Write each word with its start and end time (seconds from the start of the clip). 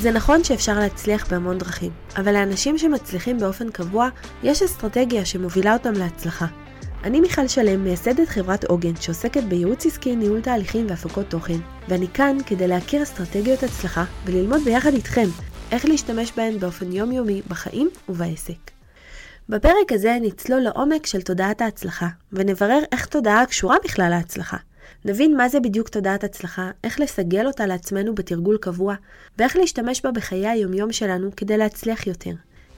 זה 0.00 0.10
נכון 0.10 0.44
שאפשר 0.44 0.78
להצליח 0.78 1.30
בהמון 1.30 1.58
דרכים, 1.58 1.90
אבל 2.16 2.32
לאנשים 2.32 2.78
שמצליחים 2.78 3.38
באופן 3.38 3.70
קבוע, 3.70 4.08
יש 4.42 4.62
אסטרטגיה 4.62 5.24
שמובילה 5.24 5.72
אותם 5.72 5.92
להצלחה. 5.92 6.46
אני 7.04 7.20
מיכל 7.20 7.48
שלם, 7.48 7.84
מייסדת 7.84 8.28
חברת 8.28 8.64
עוגן, 8.64 8.96
שעוסקת 9.00 9.42
בייעוץ 9.42 9.86
עסקי, 9.86 10.16
ניהול 10.16 10.40
תהליכים 10.40 10.86
והפקות 10.88 11.26
תוכן, 11.30 11.58
ואני 11.88 12.08
כאן 12.08 12.36
כדי 12.46 12.68
להכיר 12.68 13.02
אסטרטגיות 13.02 13.62
הצלחה 13.62 14.04
וללמוד 14.24 14.60
ביחד 14.64 14.92
איתכם 14.94 15.26
איך 15.72 15.84
להשתמש 15.84 16.32
בהן 16.36 16.58
באופן 16.58 16.92
יומיומי 16.92 17.42
בחיים 17.48 17.90
ובעסק. 18.08 18.70
בפרק 19.48 19.92
הזה 19.92 20.18
נצלול 20.22 20.60
לעומק 20.60 21.06
של 21.06 21.22
תודעת 21.22 21.60
ההצלחה, 21.60 22.08
ונברר 22.32 22.78
איך 22.92 23.06
תודעה 23.06 23.46
קשורה 23.46 23.76
בכלל 23.84 24.08
להצלחה. 24.10 24.56
נבין 25.04 25.36
מה 25.36 25.48
זה 25.48 25.60
בדיוק 25.60 25.88
תודעת 25.88 26.24
הצלחה, 26.24 26.70
איך 26.84 27.00
לסגל 27.00 27.46
אותה 27.46 27.66
לעצמנו 27.66 28.14
בתרגול 28.14 28.58
קבוע, 28.60 28.94
ואיך 29.38 29.56
להשתמש 29.56 30.00
בה 30.04 30.10
בחיי 30.10 30.48
היומיום 30.48 30.92
שלנו 30.92 31.30
כדי 31.36 31.56
להצליח 31.56 32.06
יותר. 32.06 32.34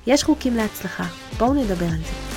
יש 0.07 0.25
חוקים 0.25 0.57
להצלחה, 0.57 1.05
בואו 1.39 1.55
נדבר 1.55 1.87
על 1.87 1.99
זה. 1.99 2.31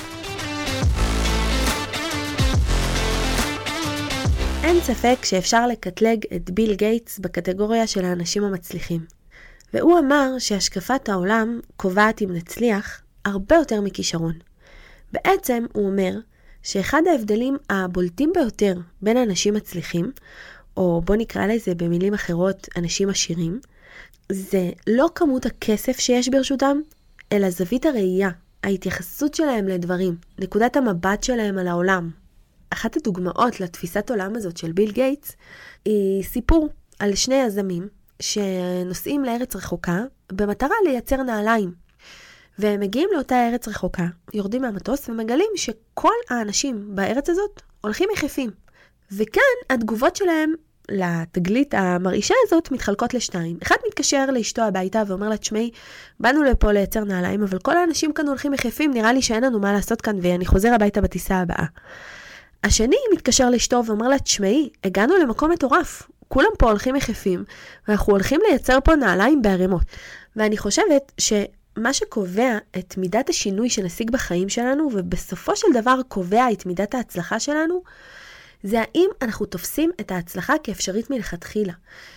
אין 4.64 4.80
ספק 4.80 5.24
שאפשר 5.24 5.66
לקטלג 5.66 6.24
את 6.36 6.50
ביל 6.50 6.74
גייטס 6.74 7.18
בקטגוריה 7.18 7.86
של 7.86 8.04
האנשים 8.04 8.44
המצליחים. 8.44 9.00
והוא 9.74 9.98
אמר 9.98 10.30
שהשקפת 10.38 11.08
העולם 11.08 11.60
קובעת 11.76 12.22
אם 12.22 12.32
נצליח 12.32 13.02
הרבה 13.24 13.56
יותר 13.56 13.80
מכישרון. 13.80 14.34
בעצם 15.12 15.64
הוא 15.72 15.86
אומר 15.86 16.12
שאחד 16.64 17.02
ההבדלים 17.10 17.56
הבולטים 17.70 18.32
ביותר 18.34 18.74
בין 19.02 19.16
אנשים 19.16 19.54
מצליחים, 19.54 20.12
או 20.76 21.02
בוא 21.04 21.16
נקרא 21.16 21.46
לזה 21.46 21.74
במילים 21.74 22.14
אחרות 22.14 22.68
אנשים 22.76 23.08
עשירים, 23.08 23.60
זה 24.32 24.70
לא 24.86 25.08
כמות 25.14 25.46
הכסף 25.46 25.98
שיש 25.98 26.28
ברשותם, 26.28 26.80
אלא 27.32 27.50
זווית 27.50 27.86
הראייה, 27.86 28.30
ההתייחסות 28.62 29.34
שלהם 29.34 29.68
לדברים, 29.68 30.16
נקודת 30.38 30.76
המבט 30.76 31.22
שלהם 31.22 31.58
על 31.58 31.68
העולם. 31.68 32.10
אחת 32.70 32.96
הדוגמאות 32.96 33.60
לתפיסת 33.60 34.10
עולם 34.10 34.36
הזאת 34.36 34.56
של 34.56 34.72
ביל 34.72 34.92
גייטס 34.92 35.36
היא 35.84 36.22
סיפור 36.22 36.68
על 36.98 37.14
שני 37.14 37.34
יזמים 37.34 37.88
שנוסעים 38.20 39.24
לארץ 39.24 39.56
רחוקה 39.56 40.02
במטרה 40.32 40.76
לייצר 40.84 41.22
נעליים. 41.22 41.83
והם 42.58 42.80
מגיעים 42.80 43.08
לאותה 43.14 43.48
ארץ 43.48 43.68
רחוקה, 43.68 44.06
יורדים 44.34 44.62
מהמטוס 44.62 45.08
ומגלים 45.08 45.50
שכל 45.56 46.14
האנשים 46.30 46.88
בארץ 46.94 47.30
הזאת 47.30 47.62
הולכים 47.80 48.08
יחפים. 48.14 48.50
וכאן 49.12 49.42
התגובות 49.70 50.16
שלהם 50.16 50.54
לתגלית 50.90 51.74
המרעישה 51.74 52.34
הזאת 52.46 52.70
מתחלקות 52.70 53.14
לשתיים. 53.14 53.58
אחד 53.62 53.74
מתקשר 53.88 54.26
לאשתו 54.26 54.62
הביתה 54.62 55.02
ואומר 55.06 55.28
לה, 55.28 55.36
תשמעי, 55.36 55.70
באנו 56.20 56.42
לפה 56.42 56.72
לייצר 56.72 57.04
נעליים, 57.04 57.42
אבל 57.42 57.58
כל 57.58 57.76
האנשים 57.76 58.12
כאן 58.12 58.28
הולכים 58.28 58.54
יחפים, 58.54 58.90
נראה 58.94 59.12
לי 59.12 59.22
שאין 59.22 59.44
לנו 59.44 59.58
מה 59.58 59.72
לעשות 59.72 60.00
כאן 60.00 60.18
ואני 60.22 60.46
חוזר 60.46 60.74
הביתה 60.74 61.00
בטיסה 61.00 61.36
הבאה. 61.36 61.64
השני 62.64 62.96
מתקשר 63.12 63.50
לאשתו 63.50 63.82
ואומר 63.86 64.08
לה, 64.08 64.18
תשמעי, 64.18 64.70
הגענו 64.84 65.16
למקום 65.16 65.50
מטורף, 65.50 66.02
כולם 66.28 66.50
פה 66.58 66.68
הולכים 66.70 66.96
יחפים, 66.96 67.44
ואנחנו 67.88 68.12
הולכים 68.12 68.40
לייצר 68.48 68.78
פה 68.84 68.96
נעליים 68.96 69.42
בערימות. 69.42 69.82
ואני 70.36 70.56
חושבת 70.56 71.12
שמה 71.78 71.92
שקובע 71.92 72.58
את 72.78 72.96
מידת 72.96 73.28
השינוי 73.28 73.70
שנשיג 73.70 74.10
בחיים 74.10 74.48
שלנו, 74.48 74.88
ובסופו 74.92 75.56
של 75.56 75.66
דבר 75.74 76.00
קובע 76.08 76.52
את 76.52 76.66
מידת 76.66 76.94
ההצלחה 76.94 77.40
שלנו, 77.40 77.82
זה 78.62 78.80
האם 78.80 79.10
אנחנו 79.22 79.46
תופסים 79.46 79.90
את 80.00 80.10
ההצלחה 80.10 80.54
כאפשרית 80.64 81.10
מלכתחילה. 81.10 81.72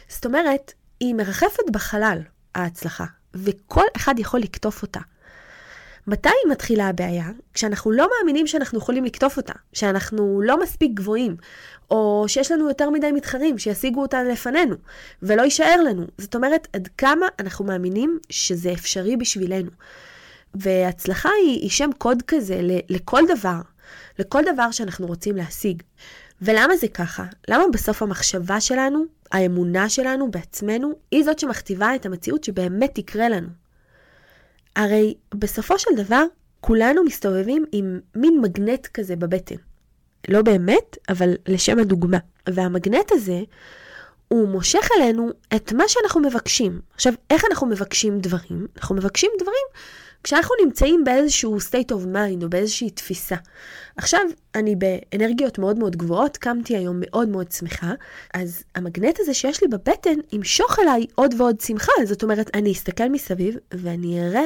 זאת 0.07 0.25
אומרת, 0.25 0.73
היא 0.99 1.15
מרחפת 1.15 1.69
בחלל, 1.71 2.21
ההצלחה, 2.55 3.05
וכל 3.33 3.83
אחד 3.95 4.19
יכול 4.19 4.39
לקטוף 4.39 4.81
אותה. 4.81 4.99
מתי 6.07 6.29
מתחילה 6.51 6.87
הבעיה? 6.87 7.29
כשאנחנו 7.53 7.91
לא 7.91 8.09
מאמינים 8.17 8.47
שאנחנו 8.47 8.77
יכולים 8.77 9.05
לקטוף 9.05 9.37
אותה, 9.37 9.53
שאנחנו 9.73 10.41
לא 10.41 10.61
מספיק 10.61 10.91
גבוהים, 10.93 11.35
או 11.91 12.25
שיש 12.27 12.51
לנו 12.51 12.67
יותר 12.67 12.89
מדי 12.89 13.11
מתחרים 13.11 13.57
שישיגו 13.57 14.01
אותה 14.01 14.23
לפנינו, 14.23 14.75
ולא 15.23 15.41
יישאר 15.41 15.81
לנו. 15.81 16.05
זאת 16.17 16.35
אומרת, 16.35 16.67
עד 16.73 16.89
כמה 16.97 17.27
אנחנו 17.39 17.65
מאמינים 17.65 18.19
שזה 18.29 18.71
אפשרי 18.71 19.17
בשבילנו. 19.17 19.71
והצלחה 20.55 21.29
היא, 21.43 21.61
היא 21.61 21.69
שם 21.69 21.89
קוד 21.97 22.21
כזה 22.27 22.59
לכל 22.89 23.21
דבר, 23.27 23.61
לכל 24.19 24.43
דבר 24.53 24.71
שאנחנו 24.71 25.07
רוצים 25.07 25.35
להשיג. 25.35 25.83
ולמה 26.41 26.77
זה 26.77 26.87
ככה? 26.87 27.25
למה 27.47 27.63
בסוף 27.73 28.01
המחשבה 28.03 28.61
שלנו, 28.61 29.03
האמונה 29.31 29.89
שלנו 29.89 30.31
בעצמנו, 30.31 30.91
היא 31.11 31.23
זאת 31.23 31.39
שמכתיבה 31.39 31.95
את 31.95 32.05
המציאות 32.05 32.43
שבאמת 32.43 32.95
תקרה 32.95 33.29
לנו? 33.29 33.66
הרי 34.77 35.13
בסופו 35.35 35.79
של 35.79 35.91
דבר, 35.95 36.23
כולנו 36.61 37.03
מסתובבים 37.03 37.65
עם 37.71 37.99
מין 38.15 38.41
מגנט 38.41 38.87
כזה 38.93 39.15
בבטן. 39.15 39.55
לא 40.27 40.41
באמת, 40.41 40.97
אבל 41.09 41.33
לשם 41.47 41.79
הדוגמה. 41.79 42.17
והמגנט 42.49 43.11
הזה, 43.11 43.41
הוא 44.27 44.47
מושך 44.47 44.89
אלינו 44.97 45.29
את 45.55 45.73
מה 45.73 45.83
שאנחנו 45.87 46.21
מבקשים. 46.21 46.81
עכשיו, 46.93 47.13
איך 47.29 47.43
אנחנו 47.49 47.67
מבקשים 47.67 48.19
דברים? 48.19 48.67
אנחנו 48.77 48.95
מבקשים 48.95 49.31
דברים 49.39 49.67
כשאנחנו 50.23 50.55
נמצאים 50.65 51.03
באיזשהו 51.03 51.57
state 51.57 51.91
of 51.91 52.15
mind 52.15 52.43
או 52.43 52.49
באיזושהי 52.49 52.89
תפיסה. 52.89 53.35
עכשיו, 53.97 54.21
אני 54.55 54.75
באנרגיות 54.75 55.59
מאוד 55.59 55.79
מאוד 55.79 55.95
גבוהות, 55.95 56.37
קמתי 56.37 56.77
היום 56.77 56.97
מאוד 56.99 57.29
מאוד 57.29 57.51
שמחה, 57.51 57.93
אז 58.33 58.63
המגנט 58.75 59.19
הזה 59.19 59.33
שיש 59.33 59.61
לי 59.61 59.67
בבטן 59.67 60.15
ימשוך 60.31 60.79
אליי 60.79 61.05
עוד 61.15 61.33
ועוד 61.37 61.61
שמחה. 61.61 61.91
זאת 62.05 62.23
אומרת, 62.23 62.49
אני 62.53 62.71
אסתכל 62.71 63.09
מסביב 63.09 63.55
ואני 63.73 64.27
אראה 64.27 64.43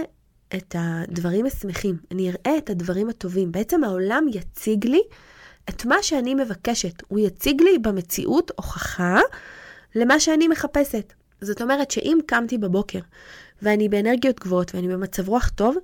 את 0.56 0.76
הדברים 0.80 1.46
השמחים, 1.46 1.98
אני 2.12 2.30
אראה 2.30 2.58
את 2.58 2.70
הדברים 2.70 3.10
הטובים. 3.10 3.52
בעצם 3.52 3.84
העולם 3.84 4.26
יציג 4.34 4.86
לי 4.86 5.02
את 5.70 5.86
מה 5.86 5.96
שאני 6.02 6.36
מבקשת. 6.36 7.04
הוא 7.08 7.20
יציג 7.20 7.62
לי 7.62 7.80
במציאות 7.80 8.52
הוכחה 8.56 9.20
למה 9.96 10.20
שאני 10.20 10.48
מחפשת. 10.48 11.14
זאת 11.42 11.62
אומרת 11.62 11.92
שאם 11.92 12.18
קמתי 12.26 12.58
בבוקר 12.58 13.00
ואני 13.62 13.90
באנרגיות 13.90 14.40
גבוהות 14.40 14.76
ואני 14.76 14.88
במצב 14.88 15.30
רוח 15.30 15.50
טוב, 15.50 15.76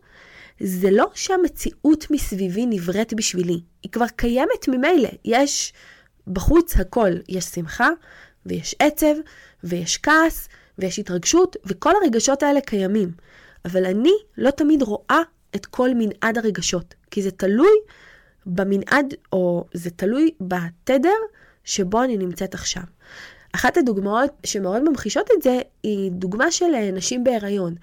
זה 0.59 0.91
לא 0.91 1.11
שהמציאות 1.13 2.11
מסביבי 2.11 2.65
נבראת 2.65 3.13
בשבילי, 3.13 3.59
היא 3.83 3.91
כבר 3.91 4.07
קיימת 4.15 4.67
ממילא. 4.67 5.09
יש 5.25 5.73
בחוץ 6.27 6.77
הכל, 6.77 7.09
יש 7.29 7.45
שמחה 7.45 7.89
ויש 8.45 8.75
עצב 8.79 9.15
ויש 9.63 9.97
כעס 9.97 10.49
ויש 10.79 10.99
התרגשות, 10.99 11.55
וכל 11.65 11.91
הרגשות 12.03 12.43
האלה 12.43 12.61
קיימים. 12.61 13.11
אבל 13.67 13.85
אני 13.85 14.13
לא 14.37 14.51
תמיד 14.51 14.81
רואה 14.81 15.21
את 15.55 15.65
כל 15.65 15.89
מנעד 15.95 16.37
הרגשות, 16.37 16.95
כי 17.11 17.21
זה 17.21 17.31
תלוי 17.31 17.71
במנעד, 18.45 19.13
או 19.33 19.65
זה 19.73 19.89
תלוי 19.89 20.31
בתדר 20.41 21.17
שבו 21.63 22.03
אני 22.03 22.17
נמצאת 22.17 22.53
עכשיו. 22.53 22.83
אחת 23.55 23.77
הדוגמאות 23.77 24.31
שמאוד 24.45 24.89
ממחישות 24.89 25.29
את 25.37 25.41
זה, 25.41 25.59
היא 25.83 26.11
דוגמה 26.11 26.51
של 26.51 26.75
אה, 26.75 26.91
נשים 26.91 27.23
בהיריון. 27.23 27.75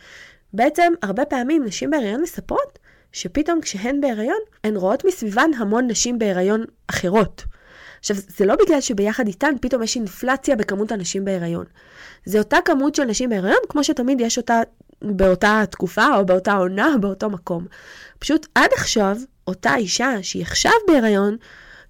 בעצם, 0.52 0.92
הרבה 1.02 1.24
פעמים 1.24 1.64
נשים 1.64 1.90
בהיריון 1.90 2.22
מספרות 2.22 2.78
שפתאום 3.12 3.60
כשהן 3.60 4.00
בהיריון, 4.00 4.38
הן 4.64 4.76
רואות 4.76 5.04
מסביבן 5.04 5.50
המון 5.56 5.86
נשים 5.90 6.18
בהיריון 6.18 6.64
אחרות. 6.86 7.44
עכשיו, 8.00 8.16
זה 8.28 8.46
לא 8.46 8.54
בגלל 8.64 8.80
שביחד 8.80 9.26
איתן 9.26 9.54
פתאום 9.60 9.82
יש 9.82 9.96
אינפלציה 9.96 10.56
בכמות 10.56 10.92
הנשים 10.92 11.24
בהיריון. 11.24 11.64
זה 12.24 12.38
אותה 12.38 12.56
כמות 12.64 12.94
של 12.94 13.04
נשים 13.04 13.30
בהיריון, 13.30 13.58
כמו 13.68 13.84
שתמיד 13.84 14.20
יש 14.20 14.38
אותה 14.38 14.60
באותה 15.06 15.62
תקופה 15.70 16.16
או 16.16 16.26
באותה 16.26 16.52
עונה, 16.52 16.94
באותו 17.00 17.30
מקום. 17.30 17.66
פשוט 18.18 18.46
עד 18.54 18.70
עכשיו, 18.72 19.16
אותה 19.46 19.76
אישה 19.76 20.22
שהיא 20.22 20.42
עכשיו 20.42 20.72
בהיריון, 20.88 21.36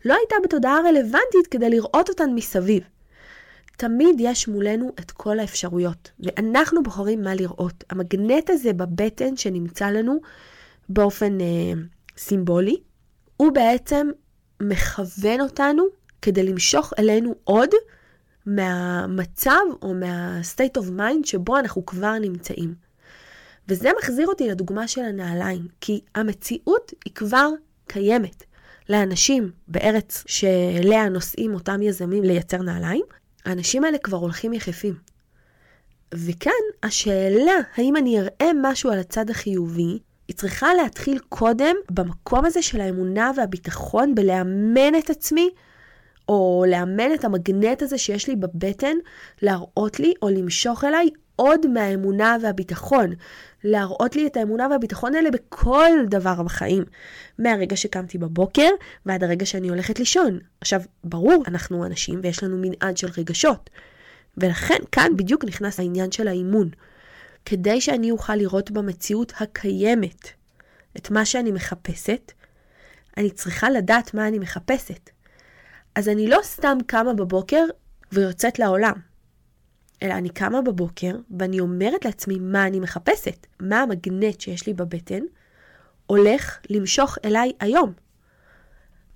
לא 0.04 0.14
הייתה 0.14 0.36
בתודעה 0.44 0.78
רלוונטית 0.84 1.46
כדי 1.50 1.70
לראות 1.70 2.08
אותן 2.08 2.30
מסביב. 2.34 2.82
תמיד 3.76 4.16
יש 4.18 4.48
מולנו 4.48 4.92
את 5.00 5.10
כל 5.10 5.38
האפשרויות, 5.38 6.10
ואנחנו 6.20 6.82
בוחרים 6.82 7.22
מה 7.22 7.34
לראות. 7.34 7.84
המגנט 7.90 8.50
הזה 8.50 8.72
בבטן 8.72 9.36
שנמצא 9.36 9.90
לנו 9.90 10.20
באופן 10.88 11.40
אה, 11.40 11.72
סימבולי, 12.18 12.76
הוא 13.36 13.52
בעצם 13.52 14.08
מכוון 14.60 15.40
אותנו 15.40 15.84
כדי 16.22 16.42
למשוך 16.42 16.92
אלינו 16.98 17.34
עוד 17.44 17.68
מהמצב 18.46 19.60
או 19.82 19.94
מה-state 19.94 20.80
of 20.80 20.86
mind 20.98 21.26
שבו 21.26 21.58
אנחנו 21.58 21.86
כבר 21.86 22.18
נמצאים. 22.18 22.83
וזה 23.68 23.90
מחזיר 23.98 24.26
אותי 24.26 24.48
לדוגמה 24.48 24.88
של 24.88 25.00
הנעליים, 25.00 25.68
כי 25.80 26.00
המציאות 26.14 26.92
היא 27.04 27.12
כבר 27.14 27.48
קיימת. 27.86 28.44
לאנשים 28.88 29.50
בארץ 29.68 30.24
שאליה 30.26 31.08
נוסעים 31.08 31.54
אותם 31.54 31.82
יזמים 31.82 32.22
לייצר 32.22 32.62
נעליים, 32.62 33.04
האנשים 33.44 33.84
האלה 33.84 33.98
כבר 33.98 34.16
הולכים 34.16 34.52
יחפים. 34.52 34.94
וכאן 36.14 36.52
השאלה, 36.82 37.52
האם 37.76 37.96
אני 37.96 38.20
אראה 38.20 38.50
משהו 38.62 38.90
על 38.90 38.98
הצד 38.98 39.30
החיובי, 39.30 39.98
היא 40.28 40.36
צריכה 40.36 40.74
להתחיל 40.74 41.18
קודם 41.28 41.76
במקום 41.90 42.44
הזה 42.44 42.62
של 42.62 42.80
האמונה 42.80 43.30
והביטחון, 43.36 44.14
בלאמן 44.14 44.98
את 44.98 45.10
עצמי, 45.10 45.50
או 46.28 46.64
לאמן 46.68 47.14
את 47.14 47.24
המגנט 47.24 47.82
הזה 47.82 47.98
שיש 47.98 48.28
לי 48.28 48.36
בבטן, 48.36 48.96
להראות 49.42 50.00
לי 50.00 50.14
או 50.22 50.28
למשוך 50.28 50.84
אליי 50.84 51.10
עוד 51.36 51.66
מהאמונה 51.66 52.36
והביטחון, 52.42 53.12
להראות 53.64 54.16
לי 54.16 54.26
את 54.26 54.36
האמונה 54.36 54.68
והביטחון 54.70 55.14
האלה 55.14 55.30
בכל 55.30 55.90
דבר 56.08 56.42
בחיים. 56.42 56.84
מהרגע 57.38 57.76
שקמתי 57.76 58.18
בבוקר 58.18 58.68
ועד 59.06 59.24
הרגע 59.24 59.46
שאני 59.46 59.68
הולכת 59.68 59.98
לישון. 59.98 60.38
עכשיו, 60.60 60.80
ברור, 61.04 61.44
אנחנו 61.46 61.86
אנשים 61.86 62.20
ויש 62.22 62.42
לנו 62.42 62.56
מנעד 62.60 62.96
של 62.96 63.08
רגשות. 63.18 63.70
ולכן 64.36 64.78
כאן 64.92 65.12
בדיוק 65.16 65.44
נכנס 65.44 65.80
העניין 65.80 66.12
של 66.12 66.28
האימון. 66.28 66.70
כדי 67.44 67.80
שאני 67.80 68.10
אוכל 68.10 68.36
לראות 68.36 68.70
במציאות 68.70 69.32
הקיימת 69.40 70.28
את 70.96 71.10
מה 71.10 71.24
שאני 71.24 71.52
מחפשת, 71.52 72.32
אני 73.16 73.30
צריכה 73.30 73.70
לדעת 73.70 74.14
מה 74.14 74.28
אני 74.28 74.38
מחפשת. 74.38 75.10
אז 75.94 76.08
אני 76.08 76.26
לא 76.26 76.38
סתם 76.42 76.78
קמה 76.86 77.14
בבוקר 77.14 77.64
ויוצאת 78.12 78.58
לעולם, 78.58 78.94
אלא 80.02 80.14
אני 80.14 80.28
קמה 80.28 80.62
בבוקר 80.62 81.16
ואני 81.38 81.60
אומרת 81.60 82.04
לעצמי 82.04 82.38
מה 82.38 82.66
אני 82.66 82.80
מחפשת, 82.80 83.46
מה 83.60 83.80
המגנט 83.80 84.40
שיש 84.40 84.66
לי 84.66 84.74
בבטן, 84.74 85.20
הולך 86.06 86.58
למשוך 86.70 87.18
אליי 87.24 87.52
היום. 87.60 87.92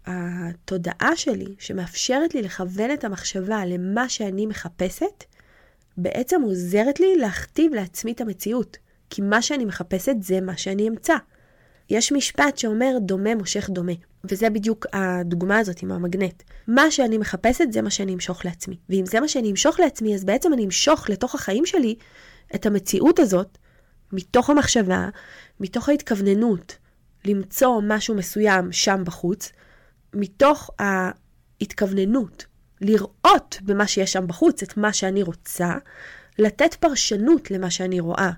התודעה 0.06 1.16
שלי, 1.16 1.54
שמאפשרת 1.58 2.34
לי 2.34 2.42
לכוון 2.42 2.90
את 2.90 3.04
המחשבה 3.04 3.64
למה 3.66 4.08
שאני 4.08 4.46
מחפשת, 4.46 5.24
בעצם 5.96 6.42
עוזרת 6.42 7.00
לי 7.00 7.16
להכתיב 7.16 7.74
לעצמי 7.74 8.12
את 8.12 8.20
המציאות, 8.20 8.76
כי 9.10 9.22
מה 9.22 9.42
שאני 9.42 9.64
מחפשת 9.64 10.14
זה 10.20 10.40
מה 10.40 10.56
שאני 10.56 10.88
אמצא. 10.88 11.14
יש 11.90 12.12
משפט 12.12 12.58
שאומר 12.58 12.96
דומה 13.00 13.34
מושך 13.34 13.70
דומה, 13.70 13.92
וזה 14.24 14.50
בדיוק 14.50 14.86
הדוגמה 14.92 15.58
הזאת 15.58 15.82
עם 15.82 15.92
המגנט. 15.92 16.42
מה 16.68 16.90
שאני 16.90 17.18
מחפשת 17.18 17.64
זה 17.72 17.82
מה 17.82 17.90
שאני 17.90 18.14
אמשוך 18.14 18.44
לעצמי. 18.44 18.76
ואם 18.88 19.06
זה 19.06 19.20
מה 19.20 19.28
שאני 19.28 19.50
אמשוך 19.50 19.80
לעצמי, 19.80 20.14
אז 20.14 20.24
בעצם 20.24 20.52
אני 20.52 20.64
אמשוך 20.64 21.10
לתוך 21.10 21.34
החיים 21.34 21.66
שלי 21.66 21.94
את 22.54 22.66
המציאות 22.66 23.18
הזאת, 23.18 23.58
מתוך 24.12 24.50
המחשבה, 24.50 25.08
מתוך 25.60 25.88
ההתכווננות 25.88 26.76
למצוא 27.24 27.80
משהו 27.84 28.14
מסוים 28.14 28.72
שם 28.72 29.02
בחוץ, 29.04 29.52
מתוך 30.14 30.70
ההתכווננות 30.78 32.46
לראות 32.80 33.58
במה 33.62 33.86
שיש 33.86 34.12
שם 34.12 34.26
בחוץ 34.26 34.62
את 34.62 34.76
מה 34.76 34.92
שאני 34.92 35.22
רוצה, 35.22 35.74
לתת 36.38 36.74
פרשנות 36.74 37.50
למה 37.50 37.70
שאני 37.70 38.00
רואה. 38.00 38.30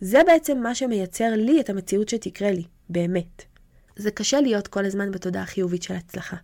זה 0.00 0.20
בעצם 0.26 0.58
מה 0.58 0.74
שמייצר 0.74 1.30
לי 1.36 1.60
את 1.60 1.70
המציאות 1.70 2.08
שתקרה 2.08 2.50
לי, 2.50 2.64
באמת. 2.88 3.44
זה 3.96 4.10
קשה 4.10 4.40
להיות 4.40 4.68
כל 4.68 4.84
הזמן 4.84 5.10
בתודעה 5.10 5.46
חיובית 5.46 5.82
של 5.82 5.94
הצלחה. 5.94 6.36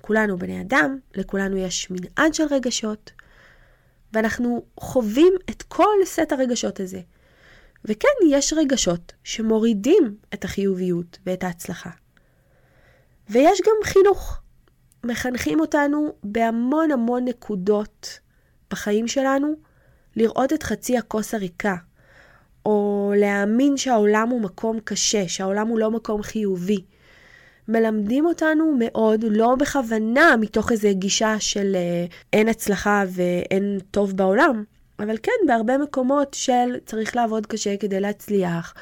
כולנו 0.00 0.38
בני 0.38 0.60
אדם, 0.60 0.98
לכולנו 1.14 1.56
יש 1.56 1.90
מנעד 1.90 2.34
של 2.34 2.44
רגשות, 2.50 3.12
ואנחנו 4.12 4.64
חווים 4.80 5.32
את 5.50 5.62
כל 5.62 5.94
סט 6.04 6.32
הרגשות 6.32 6.80
הזה. 6.80 7.00
וכן, 7.84 8.08
יש 8.30 8.52
רגשות 8.52 9.12
שמורידים 9.24 10.16
את 10.34 10.44
החיוביות 10.44 11.18
ואת 11.26 11.44
ההצלחה. 11.44 11.90
ויש 13.30 13.60
גם 13.66 13.74
חינוך. 13.84 14.40
מחנכים 15.04 15.60
אותנו 15.60 16.12
בהמון 16.24 16.90
המון 16.90 17.24
נקודות 17.24 18.18
בחיים 18.70 19.08
שלנו 19.08 19.54
לראות 20.16 20.52
את 20.52 20.62
חצי 20.62 20.98
הכוס 20.98 21.34
הריקה, 21.34 21.76
או 22.68 23.12
להאמין 23.16 23.76
שהעולם 23.76 24.28
הוא 24.28 24.40
מקום 24.40 24.80
קשה, 24.84 25.28
שהעולם 25.28 25.68
הוא 25.68 25.78
לא 25.78 25.90
מקום 25.90 26.22
חיובי. 26.22 26.80
מלמדים 27.68 28.26
אותנו 28.26 28.76
מאוד, 28.78 29.24
לא 29.28 29.54
בכוונה 29.54 30.36
מתוך 30.40 30.72
איזו 30.72 30.88
גישה 30.92 31.34
של 31.40 31.76
אה, 31.76 32.06
אין 32.32 32.48
הצלחה 32.48 33.04
ואין 33.08 33.78
טוב 33.90 34.16
בעולם, 34.16 34.64
אבל 34.98 35.16
כן, 35.22 35.32
בהרבה 35.46 35.78
מקומות 35.78 36.34
של 36.34 36.76
צריך 36.86 37.16
לעבוד 37.16 37.46
קשה 37.46 37.76
כדי 37.76 38.00
להצליח, 38.00 38.74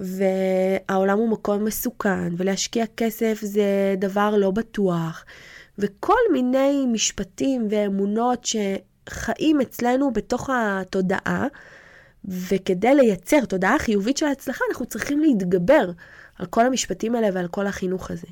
והעולם 0.00 1.18
הוא 1.18 1.28
מקום 1.28 1.64
מסוכן, 1.64 2.32
ולהשקיע 2.36 2.84
כסף 2.96 3.38
זה 3.42 3.94
דבר 3.98 4.36
לא 4.36 4.50
בטוח, 4.50 5.24
וכל 5.78 6.20
מיני 6.32 6.86
משפטים 6.92 7.68
ואמונות 7.70 8.46
שחיים 8.46 9.60
אצלנו 9.60 10.12
בתוך 10.12 10.50
התודעה, 10.52 11.46
וכדי 12.24 12.94
לייצר 12.94 13.44
תודעה 13.44 13.78
חיובית 13.78 14.16
של 14.16 14.26
הצלחה, 14.26 14.64
אנחנו 14.70 14.86
צריכים 14.86 15.20
להתגבר 15.20 15.90
על 16.38 16.46
כל 16.46 16.66
המשפטים 16.66 17.14
האלה 17.14 17.28
ועל 17.32 17.48
כל 17.48 17.66
החינוך 17.66 18.10
הזה. 18.10 18.26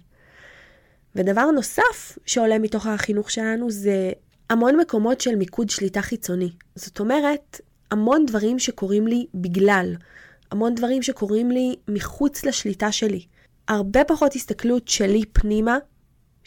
ודבר 1.14 1.50
נוסף 1.50 2.18
שעולה 2.26 2.58
מתוך 2.58 2.86
החינוך 2.86 3.30
שלנו 3.30 3.70
זה 3.70 4.12
המון 4.50 4.76
מקומות 4.76 5.20
של 5.20 5.36
מיקוד 5.36 5.70
שליטה 5.70 6.02
חיצוני. 6.02 6.50
זאת 6.74 7.00
אומרת, 7.00 7.60
המון 7.90 8.26
דברים 8.26 8.58
שקורים 8.58 9.06
לי 9.06 9.26
בגלל, 9.34 9.94
המון 10.50 10.74
דברים 10.74 11.02
שקורים 11.02 11.50
לי 11.50 11.76
מחוץ 11.88 12.44
לשליטה 12.44 12.92
שלי. 12.92 13.24
הרבה 13.68 14.04
פחות 14.04 14.34
הסתכלות 14.34 14.88
שלי 14.88 15.22
פנימה, 15.32 15.78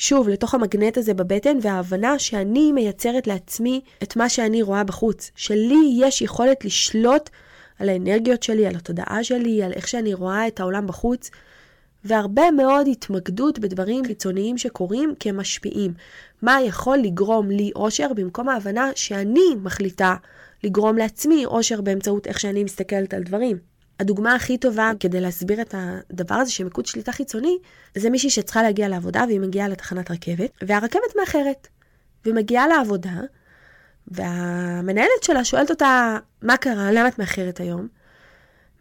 שוב, 0.01 0.30
לתוך 0.30 0.53
המגנט 0.53 0.98
הזה 0.98 1.13
בבטן, 1.13 1.57
וההבנה 1.62 2.19
שאני 2.19 2.71
מייצרת 2.71 3.27
לעצמי 3.27 3.81
את 4.03 4.15
מה 4.15 4.30
שאני 4.30 4.62
רואה 4.62 4.83
בחוץ. 4.83 5.31
שלי 5.36 5.94
יש 6.00 6.21
יכולת 6.21 6.65
לשלוט 6.65 7.30
על 7.80 7.89
האנרגיות 7.89 8.44
שלי, 8.44 8.68
על 8.68 8.75
התודעה 8.75 9.24
שלי, 9.24 9.63
על 9.63 9.71
איך 9.74 9.88
שאני 9.88 10.13
רואה 10.13 10.48
את 10.48 10.59
העולם 10.59 10.88
בחוץ, 10.88 11.31
והרבה 12.03 12.51
מאוד 12.51 12.88
התמקדות 12.88 13.59
בדברים 13.59 14.06
חיצוניים 14.06 14.57
שקורים 14.57 15.13
כמשפיעים. 15.19 15.94
מה 16.42 16.62
יכול 16.62 16.98
לגרום 16.98 17.51
לי 17.51 17.71
אושר 17.75 18.13
במקום 18.13 18.50
ההבנה 18.50 18.92
שאני 18.95 19.56
מחליטה 19.63 20.15
לגרום 20.63 20.98
לעצמי 20.98 21.45
אושר 21.45 21.81
באמצעות 21.81 22.27
איך 22.27 22.39
שאני 22.39 22.63
מסתכלת 22.63 23.13
על 23.13 23.24
דברים. 23.24 23.70
הדוגמה 24.01 24.36
הכי 24.36 24.57
טובה 24.57 24.92
כדי 25.00 25.21
להסביר 25.21 25.62
את 25.62 25.75
הדבר 25.77 26.36
הזה 26.36 26.51
של 26.51 26.63
מיקוד 26.63 26.86
שליטה 26.86 27.12
חיצוני, 27.12 27.57
זה 27.98 28.09
מישהי 28.09 28.30
שצריכה 28.30 28.63
להגיע 28.63 28.88
לעבודה 28.88 29.24
והיא 29.27 29.39
מגיעה 29.39 29.68
לתחנת 29.68 30.12
רכבת, 30.12 30.51
והרכבת 30.62 31.15
מאחרת. 31.19 31.68
והיא 32.24 32.36
מגיעה 32.36 32.68
לעבודה, 32.68 33.13
והמנהלת 34.07 35.24
שלה 35.24 35.44
שואלת 35.44 35.69
אותה, 35.69 36.18
מה 36.42 36.57
קרה? 36.57 36.92
למה 36.92 37.07
את 37.07 37.19
מאחרת 37.19 37.59
היום? 37.59 37.88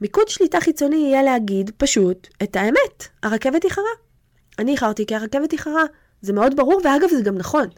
מיקוד 0.00 0.28
שליטה 0.28 0.60
חיצוני 0.60 0.96
יהיה 0.96 1.22
להגיד 1.22 1.70
פשוט 1.76 2.28
את 2.42 2.56
האמת, 2.56 3.08
הרכבת 3.22 3.64
איחרה. 3.64 3.84
אני 4.58 4.72
איחרתי 4.72 5.06
כי 5.06 5.14
הרכבת 5.14 5.52
איחרה. 5.52 5.82
זה 6.22 6.32
מאוד 6.32 6.56
ברור, 6.56 6.80
ואגב, 6.84 7.08
זה 7.16 7.22
גם 7.22 7.38
נכון. 7.38 7.68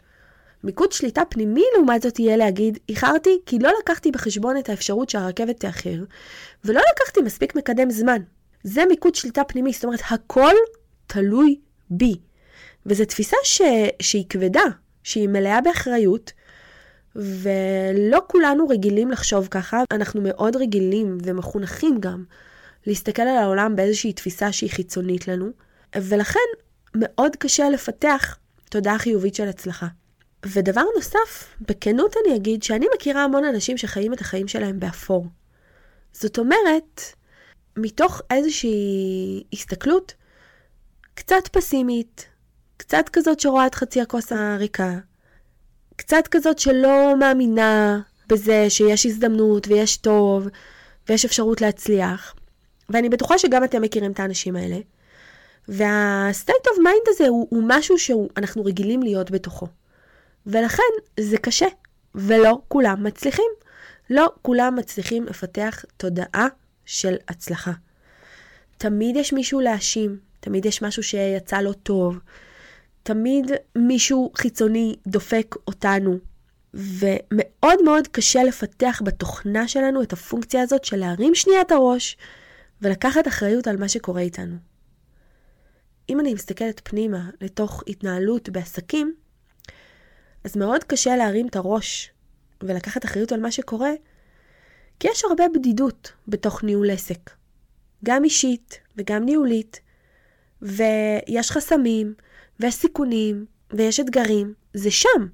מיקוד 0.63 0.91
שליטה 0.91 1.21
פנימי 1.29 1.63
לעומת 1.75 2.01
זאת 2.01 2.19
יהיה 2.19 2.37
להגיד, 2.37 2.79
איחרתי 2.89 3.39
כי 3.45 3.59
לא 3.59 3.71
לקחתי 3.79 4.11
בחשבון 4.11 4.57
את 4.57 4.69
האפשרות 4.69 5.09
שהרכבת 5.09 5.59
תאחר, 5.59 6.03
ולא 6.65 6.81
לקחתי 6.93 7.21
מספיק 7.21 7.55
מקדם 7.55 7.89
זמן. 7.89 8.21
זה 8.63 8.85
מיקוד 8.85 9.15
שליטה 9.15 9.43
פנימי, 9.43 9.73
זאת 9.73 9.83
אומרת, 9.83 9.99
הכל 10.09 10.53
תלוי 11.07 11.59
בי. 11.89 12.15
וזו 12.85 13.05
תפיסה 13.05 13.37
ש... 13.43 13.61
שהיא 14.01 14.25
כבדה, 14.29 14.63
שהיא 15.03 15.27
מלאה 15.27 15.61
באחריות, 15.61 16.31
ולא 17.15 18.19
כולנו 18.27 18.67
רגילים 18.67 19.11
לחשוב 19.11 19.47
ככה, 19.51 19.83
אנחנו 19.91 20.21
מאוד 20.23 20.55
רגילים 20.55 21.17
ומחונכים 21.23 21.97
גם 21.99 22.23
להסתכל 22.87 23.21
על 23.21 23.37
העולם 23.37 23.75
באיזושהי 23.75 24.13
תפיסה 24.13 24.51
שהיא 24.51 24.69
חיצונית 24.69 25.27
לנו, 25.27 25.49
ולכן 25.95 26.39
מאוד 26.95 27.35
קשה 27.35 27.69
לפתח 27.69 28.37
תודעה 28.69 28.99
חיובית 28.99 29.35
של 29.35 29.47
הצלחה. 29.47 29.87
ודבר 30.45 30.83
נוסף, 30.95 31.55
בכנות 31.61 32.15
אני 32.25 32.35
אגיד 32.35 32.63
שאני 32.63 32.85
מכירה 32.95 33.23
המון 33.23 33.43
אנשים 33.43 33.77
שחיים 33.77 34.13
את 34.13 34.21
החיים 34.21 34.47
שלהם 34.47 34.79
באפור. 34.79 35.25
זאת 36.13 36.37
אומרת, 36.39 37.01
מתוך 37.77 38.21
איזושהי 38.31 39.43
הסתכלות 39.53 40.13
קצת 41.13 41.47
פסימית, 41.51 42.27
קצת 42.77 43.09
כזאת 43.13 43.39
שרואה 43.39 43.67
את 43.67 43.75
חצי 43.75 44.01
הכוס 44.01 44.31
הריקה, 44.31 44.97
קצת 45.95 46.27
כזאת 46.31 46.59
שלא 46.59 47.15
מאמינה 47.19 48.01
בזה 48.27 48.69
שיש 48.69 49.05
הזדמנות 49.05 49.67
ויש 49.67 49.97
טוב 49.97 50.47
ויש 51.09 51.25
אפשרות 51.25 51.61
להצליח. 51.61 52.35
ואני 52.89 53.09
בטוחה 53.09 53.37
שגם 53.37 53.63
אתם 53.63 53.81
מכירים 53.81 54.11
את 54.11 54.19
האנשים 54.19 54.55
האלה. 54.55 54.77
וה-state 55.67 56.65
of 56.65 56.79
mind 56.79 57.07
הזה 57.09 57.27
הוא, 57.27 57.47
הוא 57.49 57.63
משהו 57.67 57.99
שאנחנו 57.99 58.65
רגילים 58.65 59.03
להיות 59.03 59.31
בתוכו. 59.31 59.67
ולכן 60.45 60.83
זה 61.19 61.37
קשה, 61.37 61.67
ולא 62.15 62.61
כולם 62.67 63.03
מצליחים. 63.03 63.51
לא 64.09 64.31
כולם 64.41 64.75
מצליחים 64.75 65.25
לפתח 65.25 65.83
תודעה 65.97 66.47
של 66.85 67.15
הצלחה. 67.27 67.71
תמיד 68.77 69.15
יש 69.15 69.33
מישהו 69.33 69.59
להאשים, 69.59 70.19
תמיד 70.39 70.65
יש 70.65 70.81
משהו 70.81 71.03
שיצא 71.03 71.61
לא 71.61 71.73
טוב, 71.73 72.19
תמיד 73.03 73.51
מישהו 73.75 74.31
חיצוני 74.35 74.95
דופק 75.07 75.55
אותנו. 75.67 76.17
ומאוד 76.73 77.83
מאוד 77.85 78.07
קשה 78.07 78.43
לפתח 78.43 79.01
בתוכנה 79.05 79.67
שלנו 79.67 80.01
את 80.01 80.13
הפונקציה 80.13 80.61
הזאת 80.61 80.83
של 80.83 80.97
להרים 80.97 81.35
שנייה 81.35 81.61
את 81.61 81.71
הראש 81.71 82.17
ולקחת 82.81 83.27
אחריות 83.27 83.67
על 83.67 83.77
מה 83.77 83.87
שקורה 83.87 84.21
איתנו. 84.21 84.55
אם 86.09 86.19
אני 86.19 86.33
מסתכלת 86.33 86.81
פנימה 86.83 87.29
לתוך 87.41 87.83
התנהלות 87.87 88.49
בעסקים, 88.49 89.15
אז 90.43 90.57
מאוד 90.57 90.83
קשה 90.83 91.15
להרים 91.15 91.47
את 91.47 91.55
הראש 91.55 92.11
ולקחת 92.63 93.05
אחריות 93.05 93.31
על 93.31 93.39
מה 93.39 93.51
שקורה, 93.51 93.91
כי 94.99 95.07
יש 95.07 95.23
הרבה 95.25 95.43
בדידות 95.53 96.11
בתוך 96.27 96.63
ניהול 96.63 96.91
עסק, 96.91 97.29
גם 98.03 98.23
אישית 98.23 98.79
וגם 98.97 99.25
ניהולית, 99.25 99.79
ויש 100.61 101.51
חסמים, 101.51 102.13
ויש 102.59 102.75
סיכונים, 102.75 103.45
ויש 103.71 103.99
אתגרים, 103.99 104.53
זה 104.73 104.91
שם. 104.91 105.27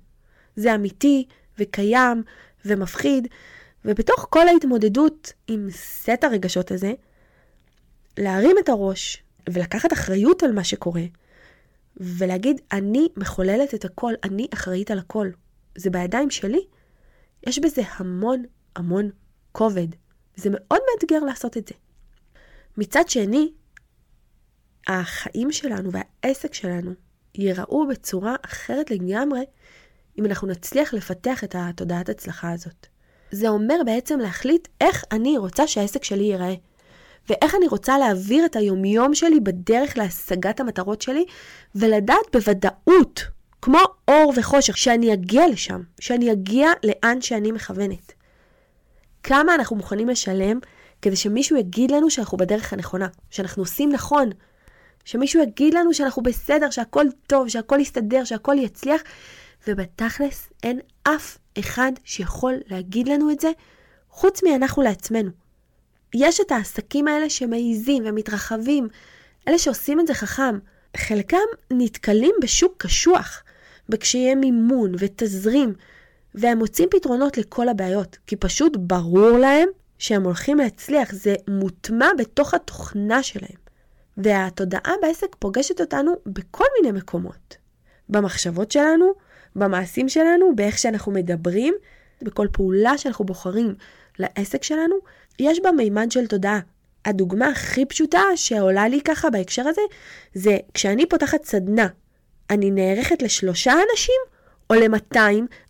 זה 0.55 0.75
אמיתי 0.75 1.25
וקיים 1.57 2.23
ומפחיד, 2.65 3.27
ובתוך 3.85 4.27
כל 4.29 4.47
ההתמודדות 4.47 5.33
עם 5.47 5.67
סט 5.71 6.23
הרגשות 6.23 6.71
הזה, 6.71 6.93
להרים 8.17 8.55
את 8.63 8.69
הראש 8.69 9.23
ולקחת 9.49 9.93
אחריות 9.93 10.43
על 10.43 10.51
מה 10.51 10.63
שקורה, 10.63 11.03
ולהגיד, 11.99 12.61
אני 12.71 13.07
מחוללת 13.17 13.73
את 13.73 13.85
הכל, 13.85 14.13
אני 14.23 14.47
אחראית 14.53 14.91
על 14.91 14.99
הכל. 14.99 15.29
זה 15.77 15.89
בידיים 15.89 16.29
שלי. 16.29 16.61
יש 17.47 17.59
בזה 17.59 17.81
המון 17.95 18.43
המון 18.75 19.09
כובד. 19.51 19.87
זה 20.35 20.49
מאוד 20.53 20.79
מאתגר 20.93 21.19
לעשות 21.19 21.57
את 21.57 21.67
זה. 21.67 21.73
מצד 22.77 23.09
שני, 23.09 23.51
החיים 24.87 25.51
שלנו 25.51 25.89
והעסק 25.91 26.53
שלנו 26.53 26.91
ייראו 27.35 27.87
בצורה 27.87 28.35
אחרת 28.45 28.91
לגמרי 28.91 29.45
אם 30.19 30.25
אנחנו 30.25 30.47
נצליח 30.47 30.93
לפתח 30.93 31.43
את 31.43 31.55
התודעת 31.57 32.09
הצלחה 32.09 32.51
הזאת. 32.51 32.87
זה 33.31 33.49
אומר 33.49 33.75
בעצם 33.85 34.19
להחליט 34.19 34.67
איך 34.81 35.03
אני 35.11 35.37
רוצה 35.37 35.67
שהעסק 35.67 36.03
שלי 36.03 36.23
ייראה. 36.23 36.53
ואיך 37.29 37.55
אני 37.55 37.67
רוצה 37.67 37.97
להעביר 37.97 38.45
את 38.45 38.55
היומיום 38.55 39.15
שלי 39.15 39.39
בדרך 39.39 39.97
להשגת 39.97 40.59
המטרות 40.59 41.01
שלי, 41.01 41.25
ולדעת 41.75 42.33
בוודאות, 42.33 43.23
כמו 43.61 43.79
אור 44.07 44.33
וחושך, 44.35 44.77
שאני 44.77 45.13
אגיע 45.13 45.47
לשם, 45.47 45.81
שאני 45.99 46.31
אגיע 46.31 46.69
לאן 46.83 47.21
שאני 47.21 47.51
מכוונת. 47.51 48.13
כמה 49.23 49.55
אנחנו 49.55 49.75
מוכנים 49.75 50.09
לשלם 50.09 50.59
כדי 51.01 51.15
שמישהו 51.15 51.57
יגיד 51.57 51.91
לנו 51.91 52.09
שאנחנו 52.09 52.37
בדרך 52.37 52.73
הנכונה, 52.73 53.07
שאנחנו 53.29 53.61
עושים 53.63 53.91
נכון, 53.91 54.29
שמישהו 55.05 55.43
יגיד 55.43 55.73
לנו 55.73 55.93
שאנחנו 55.93 56.23
בסדר, 56.23 56.69
שהכל 56.69 57.05
טוב, 57.27 57.47
שהכל 57.47 57.79
יסתדר, 57.79 58.23
שהכל 58.23 58.55
יצליח, 58.59 59.01
ובתכלס 59.67 60.49
אין 60.63 60.79
אף 61.03 61.37
אחד 61.59 61.91
שיכול 62.03 62.53
להגיד 62.67 63.07
לנו 63.07 63.31
את 63.31 63.39
זה, 63.39 63.51
חוץ 64.09 64.43
מאנחנו 64.43 64.81
לעצמנו. 64.81 65.48
יש 66.13 66.39
את 66.41 66.51
העסקים 66.51 67.07
האלה 67.07 67.29
שמעיזים 67.29 68.03
ומתרחבים, 68.05 68.87
אלה 69.47 69.57
שעושים 69.57 69.99
את 69.99 70.07
זה 70.07 70.13
חכם. 70.13 70.59
חלקם 70.97 71.37
נתקלים 71.71 72.35
בשוק 72.41 72.73
קשוח, 72.77 73.43
בקשיי 73.89 74.35
מימון 74.35 74.91
ותזרים, 74.99 75.73
והם 76.35 76.57
מוצאים 76.57 76.89
פתרונות 76.91 77.37
לכל 77.37 77.69
הבעיות, 77.69 78.17
כי 78.27 78.35
פשוט 78.35 78.77
ברור 78.79 79.37
להם 79.37 79.69
שהם 79.97 80.23
הולכים 80.23 80.57
להצליח, 80.57 81.13
זה 81.13 81.35
מוטמע 81.47 82.09
בתוך 82.17 82.53
התוכנה 82.53 83.23
שלהם. 83.23 83.59
והתודעה 84.17 84.93
בעסק 85.01 85.35
פוגשת 85.39 85.81
אותנו 85.81 86.13
בכל 86.25 86.65
מיני 86.81 86.99
מקומות. 86.99 87.57
במחשבות 88.09 88.71
שלנו, 88.71 89.11
במעשים 89.55 90.09
שלנו, 90.09 90.55
באיך 90.55 90.77
שאנחנו 90.77 91.11
מדברים, 91.11 91.73
בכל 92.21 92.47
פעולה 92.51 92.97
שאנחנו 92.97 93.25
בוחרים 93.25 93.75
לעסק 94.19 94.63
שלנו, 94.63 94.95
יש 95.39 95.59
בה 95.59 95.71
מימד 95.71 96.11
של 96.11 96.27
תודעה. 96.27 96.59
הדוגמה 97.05 97.47
הכי 97.47 97.85
פשוטה 97.85 98.21
שעולה 98.35 98.87
לי 98.87 99.01
ככה 99.01 99.29
בהקשר 99.29 99.67
הזה, 99.67 99.81
זה 100.33 100.57
כשאני 100.73 101.05
פותחת 101.05 101.45
סדנה, 101.45 101.87
אני 102.49 102.71
נערכת 102.71 103.21
לשלושה 103.21 103.73
אנשים, 103.73 104.21
או 104.69 104.75
ל-200, 104.75 105.19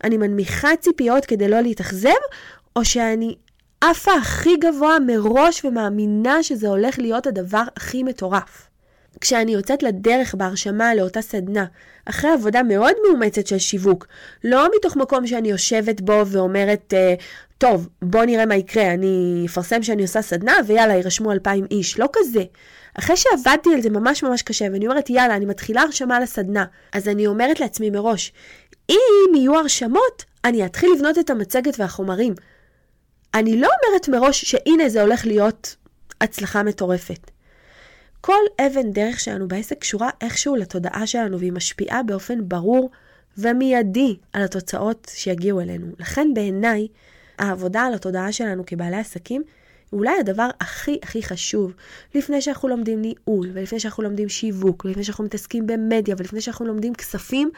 אני 0.04 0.16
מנמיכה 0.16 0.76
ציפיות 0.80 1.26
כדי 1.26 1.48
לא 1.48 1.60
להתאכזב, 1.60 2.20
או 2.76 2.84
שאני 2.84 3.36
עפה 3.80 4.12
הכי 4.12 4.56
גבוה 4.56 4.98
מראש 5.06 5.64
ומאמינה 5.64 6.42
שזה 6.42 6.68
הולך 6.68 6.98
להיות 6.98 7.26
הדבר 7.26 7.62
הכי 7.76 8.02
מטורף. 8.02 8.69
כשאני 9.20 9.52
יוצאת 9.52 9.82
לדרך 9.82 10.34
בהרשמה 10.34 10.94
לאותה 10.94 11.22
סדנה, 11.22 11.64
אחרי 12.04 12.30
עבודה 12.30 12.62
מאוד 12.62 12.94
מאומצת 13.08 13.46
של 13.46 13.58
שיווק, 13.58 14.06
לא 14.44 14.68
מתוך 14.76 14.96
מקום 14.96 15.26
שאני 15.26 15.50
יושבת 15.50 16.00
בו 16.00 16.22
ואומרת, 16.26 16.94
אה, 16.94 17.14
טוב, 17.58 17.88
בוא 18.02 18.24
נראה 18.24 18.46
מה 18.46 18.54
יקרה, 18.54 18.94
אני 18.94 19.44
אפרסם 19.46 19.82
שאני 19.82 20.02
עושה 20.02 20.22
סדנה 20.22 20.52
ויאללה, 20.66 20.94
יירשמו 20.94 21.32
אלפיים 21.32 21.66
איש, 21.70 21.98
לא 21.98 22.08
כזה. 22.12 22.42
אחרי 22.94 23.16
שעבדתי 23.16 23.74
על 23.74 23.80
זה 23.80 23.90
ממש 23.90 24.22
ממש 24.22 24.42
קשה, 24.42 24.66
ואני 24.72 24.86
אומרת, 24.86 25.10
יאללה, 25.10 25.36
אני 25.36 25.44
מתחילה 25.44 25.82
הרשמה 25.82 26.20
לסדנה, 26.20 26.64
אז 26.92 27.08
אני 27.08 27.26
אומרת 27.26 27.60
לעצמי 27.60 27.90
מראש, 27.90 28.32
אם 28.90 29.34
יהיו 29.34 29.58
הרשמות, 29.58 30.24
אני 30.44 30.66
אתחיל 30.66 30.90
לבנות 30.96 31.18
את 31.18 31.30
המצגת 31.30 31.80
והחומרים. 31.80 32.34
אני 33.34 33.60
לא 33.60 33.68
אומרת 33.68 34.08
מראש 34.08 34.44
שהנה 34.44 34.88
זה 34.88 35.02
הולך 35.02 35.26
להיות 35.26 35.76
הצלחה 36.20 36.62
מטורפת. 36.62 37.29
כל 38.20 38.42
אבן 38.60 38.92
דרך 38.92 39.20
שלנו 39.20 39.48
בעסק 39.48 39.78
קשורה 39.78 40.10
איכשהו 40.20 40.56
לתודעה 40.56 41.06
שלנו, 41.06 41.38
והיא 41.38 41.52
משפיעה 41.52 42.02
באופן 42.02 42.48
ברור 42.48 42.90
ומיידי 43.38 44.16
על 44.32 44.42
התוצאות 44.42 45.10
שיגיעו 45.14 45.60
אלינו. 45.60 45.86
לכן 45.98 46.34
בעיניי, 46.34 46.88
העבודה 47.38 47.82
על 47.82 47.94
התודעה 47.94 48.32
שלנו 48.32 48.66
כבעלי 48.66 48.96
עסקים, 48.96 49.42
אולי 49.92 50.18
הדבר 50.20 50.48
הכי 50.60 50.98
הכי 51.02 51.22
חשוב, 51.22 51.72
לפני 52.14 52.42
שאנחנו 52.42 52.68
לומדים 52.68 53.02
ניהול, 53.02 53.50
ולפני 53.52 53.80
שאנחנו 53.80 54.02
לומדים 54.02 54.28
שיווק, 54.28 54.84
ולפני 54.84 55.04
שאנחנו 55.04 55.24
מתעסקים 55.24 55.66
במדיה, 55.66 56.14
ולפני 56.18 56.40
שאנחנו 56.40 56.66
לומדים 56.66 56.94
כספים, 56.94 57.50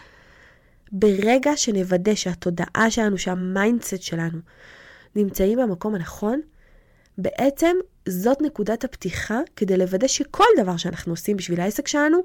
ברגע 0.92 1.56
שנוודא 1.56 2.14
שהתודעה 2.14 2.90
שלנו, 2.90 3.18
שה 3.18 3.43
mindset 3.43 4.02
שלנו, 4.02 4.38
נמצאים 5.16 5.58
במקום 5.58 5.94
הנכון, 5.94 6.40
בעצם 7.18 7.76
זאת 8.08 8.42
נקודת 8.42 8.84
הפתיחה 8.84 9.40
כדי 9.56 9.76
לוודא 9.76 10.06
שכל 10.06 10.44
דבר 10.58 10.76
שאנחנו 10.76 11.12
עושים 11.12 11.36
בשביל 11.36 11.60
העסק 11.60 11.88
שלנו 11.88 12.18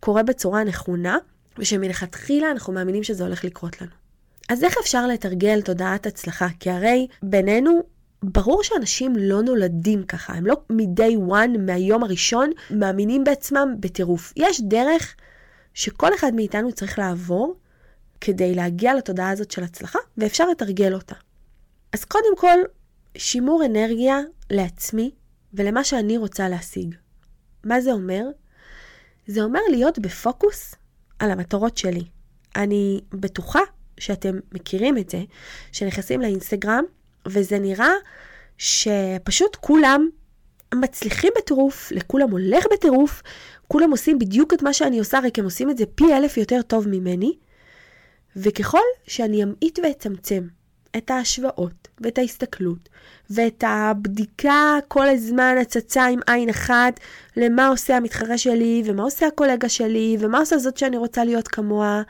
קורה 0.00 0.22
בצורה 0.22 0.64
נכונה, 0.64 1.18
ושמלכתחילה 1.58 2.50
אנחנו 2.50 2.72
מאמינים 2.72 3.02
שזה 3.02 3.24
הולך 3.24 3.44
לקרות 3.44 3.80
לנו. 3.82 3.90
אז 4.48 4.64
איך 4.64 4.74
אפשר 4.80 5.06
לתרגל 5.06 5.60
תודעת 5.60 6.06
הצלחה? 6.06 6.46
כי 6.60 6.70
הרי 6.70 7.06
בינינו, 7.22 7.82
ברור 8.22 8.62
שאנשים 8.62 9.16
לא 9.16 9.42
נולדים 9.42 10.02
ככה, 10.02 10.32
הם 10.32 10.46
לא 10.46 10.56
מ-day 10.70 11.30
one, 11.30 11.58
מהיום 11.58 12.04
הראשון, 12.04 12.50
מאמינים 12.70 13.24
בעצמם 13.24 13.74
בטירוף. 13.80 14.32
יש 14.36 14.60
דרך 14.60 15.14
שכל 15.74 16.14
אחד 16.14 16.34
מאיתנו 16.34 16.72
צריך 16.72 16.98
לעבור 16.98 17.54
כדי 18.20 18.54
להגיע 18.54 18.94
לתודעה 18.94 19.30
הזאת 19.30 19.50
של 19.50 19.62
הצלחה, 19.62 19.98
ואפשר 20.18 20.48
לתרגל 20.48 20.94
אותה. 20.94 21.14
אז 21.92 22.04
קודם 22.04 22.36
כל, 22.36 22.58
שימור 23.16 23.64
אנרגיה 23.64 24.20
לעצמי 24.50 25.10
ולמה 25.54 25.84
שאני 25.84 26.16
רוצה 26.16 26.48
להשיג. 26.48 26.94
מה 27.64 27.80
זה 27.80 27.92
אומר? 27.92 28.22
זה 29.26 29.42
אומר 29.42 29.60
להיות 29.70 29.98
בפוקוס 29.98 30.74
על 31.18 31.30
המטרות 31.30 31.76
שלי. 31.76 32.04
אני 32.56 33.00
בטוחה 33.12 33.60
שאתם 33.98 34.38
מכירים 34.52 34.98
את 34.98 35.10
זה, 35.10 35.22
שנכנסים 35.72 36.20
לאינסטגרם, 36.20 36.84
וזה 37.26 37.58
נראה 37.58 37.92
שפשוט 38.58 39.56
כולם 39.56 40.08
מצליחים 40.74 41.32
בטירוף, 41.38 41.92
לכולם 41.92 42.30
הולך 42.30 42.64
בטירוף, 42.72 43.22
כולם 43.68 43.90
עושים 43.90 44.18
בדיוק 44.18 44.54
את 44.54 44.62
מה 44.62 44.72
שאני 44.72 44.98
עושה, 44.98 45.18
רק 45.24 45.38
הם 45.38 45.44
עושים 45.44 45.70
את 45.70 45.78
זה 45.78 45.86
פי 45.86 46.14
אלף 46.14 46.36
יותר 46.36 46.62
טוב 46.62 46.88
ממני, 46.88 47.36
וככל 48.36 48.78
שאני 49.06 49.42
אמעיט 49.42 49.78
ואצמצם 49.82 50.46
את 50.96 51.10
ההשוואות 51.10 51.88
ואת 52.00 52.18
ההסתכלות 52.18 52.88
ואת 53.30 53.64
הבדיקה 53.66 54.78
כל 54.88 55.08
הזמן 55.08 55.56
הצצה 55.60 56.06
עם 56.06 56.20
עין 56.26 56.48
אחת 56.48 57.00
למה 57.36 57.68
עושה 57.68 57.96
המתחרה 57.96 58.38
שלי 58.38 58.82
ומה 58.84 59.02
עושה 59.02 59.26
הקולגה 59.26 59.68
שלי 59.68 60.16
ומה 60.20 60.38
עושה 60.38 60.58
זאת 60.58 60.76
שאני 60.76 60.96
רוצה 60.96 61.24
להיות 61.24 61.48
כמוה. 61.48 62.02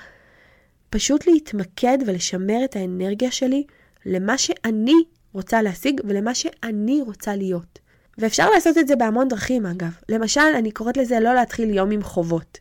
פשוט 0.90 1.26
להתמקד 1.26 1.98
ולשמר 2.06 2.64
את 2.64 2.76
האנרגיה 2.76 3.30
שלי 3.30 3.64
למה 4.06 4.38
שאני 4.38 5.02
רוצה 5.32 5.62
להשיג 5.62 6.00
ולמה 6.04 6.34
שאני 6.34 7.02
רוצה 7.02 7.36
להיות. 7.36 7.78
ואפשר 8.18 8.50
לעשות 8.50 8.78
את 8.78 8.88
זה 8.88 8.96
בהמון 8.96 9.28
דרכים 9.28 9.66
אגב. 9.66 9.94
למשל, 10.08 10.40
אני 10.40 10.70
קוראת 10.70 10.96
לזה 10.96 11.20
לא 11.20 11.34
להתחיל 11.34 11.70
יום 11.70 11.90
עם 11.90 12.02
חובות. 12.02 12.58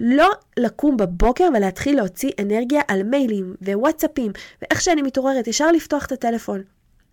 לא 0.00 0.30
לקום 0.58 0.96
בבוקר 0.96 1.48
ולהתחיל 1.56 1.96
להוציא 1.96 2.30
אנרגיה 2.38 2.80
על 2.88 3.02
מיילים 3.02 3.54
ווואטסאפים, 3.62 4.32
ואיך 4.62 4.80
שאני 4.80 5.02
מתעוררת, 5.02 5.46
ישר 5.46 5.72
לפתוח 5.72 6.06
את 6.06 6.12
הטלפון. 6.12 6.62